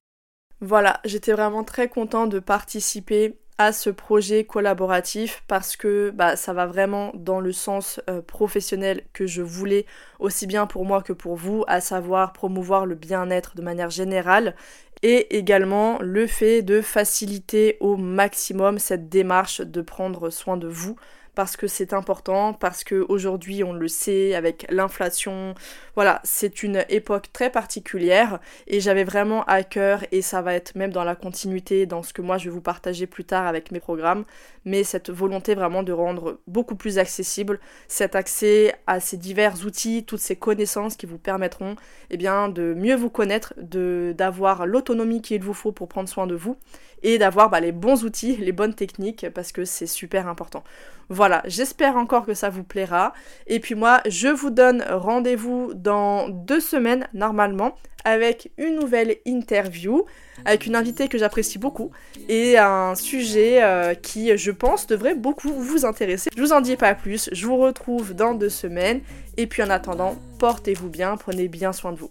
Voilà, 0.60 1.00
j'étais 1.06 1.32
vraiment 1.32 1.64
très 1.64 1.88
content 1.88 2.28
de 2.28 2.40
participer 2.40 3.38
à 3.66 3.74
ce 3.74 3.90
projet 3.90 4.44
collaboratif 4.44 5.44
parce 5.48 5.76
que 5.76 6.10
bah, 6.10 6.36
ça 6.36 6.54
va 6.54 6.66
vraiment 6.66 7.12
dans 7.14 7.40
le 7.40 7.52
sens 7.52 8.00
euh, 8.10 8.22
professionnel 8.22 9.04
que 9.14 9.28
je 9.28 9.42
voulais 9.42 9.86
aussi 10.20 10.48
bien 10.48 10.66
pour 10.66 10.86
moi 10.86 11.02
que 11.02 11.14
pour 11.14 11.36
vous, 11.36 11.64
à 11.68 11.80
savoir 11.80 12.34
promouvoir 12.34 12.86
le 12.86 12.96
bien-être 12.96 13.56
de 13.56 13.62
manière 13.62 13.92
générale 13.92 14.56
et 15.04 15.38
également 15.38 16.00
le 16.02 16.28
fait 16.28 16.62
de 16.62 16.82
faciliter 16.82 17.78
au 17.80 17.98
maximum 17.98 18.80
cette 18.80 19.10
démarche 19.10 19.62
de 19.62 19.82
prendre 19.82 20.30
soin 20.30 20.58
de 20.58 20.68
vous 20.68 20.96
parce 21.42 21.58
que 21.58 21.66
c'est 21.66 21.94
important, 21.94 22.54
parce 22.54 22.84
qu'aujourd'hui 22.84 23.64
on 23.64 23.74
le 23.74 23.88
sait 23.88 24.36
avec 24.36 24.68
l'inflation, 24.70 25.56
voilà, 25.96 26.22
c'est 26.24 26.62
une 26.62 26.86
époque 26.88 27.34
très 27.34 27.50
particulière 27.50 28.40
et 28.68 28.80
j'avais 28.80 29.04
vraiment 29.04 29.44
à 29.46 29.64
cœur 29.64 30.04
et 30.12 30.22
ça 30.22 30.44
va 30.44 30.54
être 30.54 30.76
même 30.76 30.92
dans 30.92 31.04
la 31.04 31.16
continuité 31.16 31.88
dans 31.88 32.04
ce 32.04 32.14
que 32.14 32.22
moi 32.22 32.38
je 32.38 32.44
vais 32.46 32.52
vous 32.52 32.62
partager 32.62 33.08
plus 33.08 33.26
tard 33.26 33.48
avec 33.48 33.72
mes 33.72 33.80
programmes, 33.80 34.24
mais 34.66 34.84
cette 34.84 35.10
volonté 35.10 35.56
vraiment 35.56 35.84
de 35.84 35.92
rendre 35.92 36.40
beaucoup 36.48 36.76
plus 36.76 36.98
accessible 36.98 37.60
cet 37.88 38.16
accès 38.16 38.74
à 38.88 39.00
ces 39.00 39.18
divers 39.18 39.66
outils, 39.66 40.04
toutes 40.04 40.20
ces 40.20 40.36
connaissances 40.36 40.96
qui 40.96 41.06
vous 41.06 41.18
permettront 41.18 41.76
eh 42.10 42.18
bien 42.18 42.50
de 42.50 42.74
mieux 42.74 42.96
vous 42.96 43.10
connaître, 43.10 43.54
d'avoir 43.58 44.66
l'autonomie 44.66 45.22
qu'il 45.22 45.44
vous 45.44 45.54
faut 45.54 45.72
pour 45.72 45.88
prendre 45.88 46.10
soin 46.10 46.28
de 46.28 46.36
vous 46.36 46.58
et 47.04 47.18
d'avoir 47.18 47.50
bah, 47.50 47.60
les 47.60 47.72
bons 47.72 48.04
outils, 48.04 48.38
les 48.38 48.52
bonnes 48.52 48.74
techniques 48.74 49.28
parce 49.34 49.52
que 49.52 49.66
c'est 49.66 49.88
super 49.88 50.28
important. 50.28 50.64
Voilà, 51.10 51.42
j'espère 51.46 51.98
encore 51.98 52.26
que 52.26 52.34
ça 52.34 52.50
vous 52.50 52.64
plaira. 52.64 53.14
Et 53.48 53.60
puis 53.60 53.76
moi, 53.76 54.02
je 54.08 54.28
vous 54.28 54.50
donne 54.50 54.84
rendez-vous 54.88 55.74
dans 55.74 56.30
deux 56.30 56.62
semaines 56.62 57.08
normalement 57.14 57.76
avec 58.06 58.52
une 58.58 58.76
nouvelle 58.76 59.18
interview 59.26 60.06
avec 60.46 60.66
une 60.66 60.76
invitée 60.76 61.08
que 61.08 61.18
j'apprécie 61.18 61.58
beaucoup 61.58 61.92
et 62.30 62.58
un 62.58 62.96
sujet 62.96 63.64
euh, 63.64 63.94
qui, 63.94 64.38
je 64.38 64.52
pense, 64.52 64.88
devrait 64.88 65.16
beaucoup 65.16 65.54
vous 65.54 65.86
intéresser. 65.86 66.30
Je 66.36 66.42
vous 66.42 66.54
en 66.54 66.62
dis 66.62 66.76
pas 66.76 66.96
plus, 66.96 67.30
je 67.32 67.46
vous 67.46 67.58
retrouve 67.58 68.14
dans 68.14 68.34
deux 68.34 68.50
semaines 68.50 69.02
et 69.38 69.48
puis 69.48 69.64
en 69.64 69.70
attendant, 69.70 70.16
portez-vous 70.40 70.90
bien, 70.90 71.18
prenez 71.18 71.48
bien 71.48 71.74
soin 71.74 71.94
de 71.94 71.98
vous. 71.98 72.10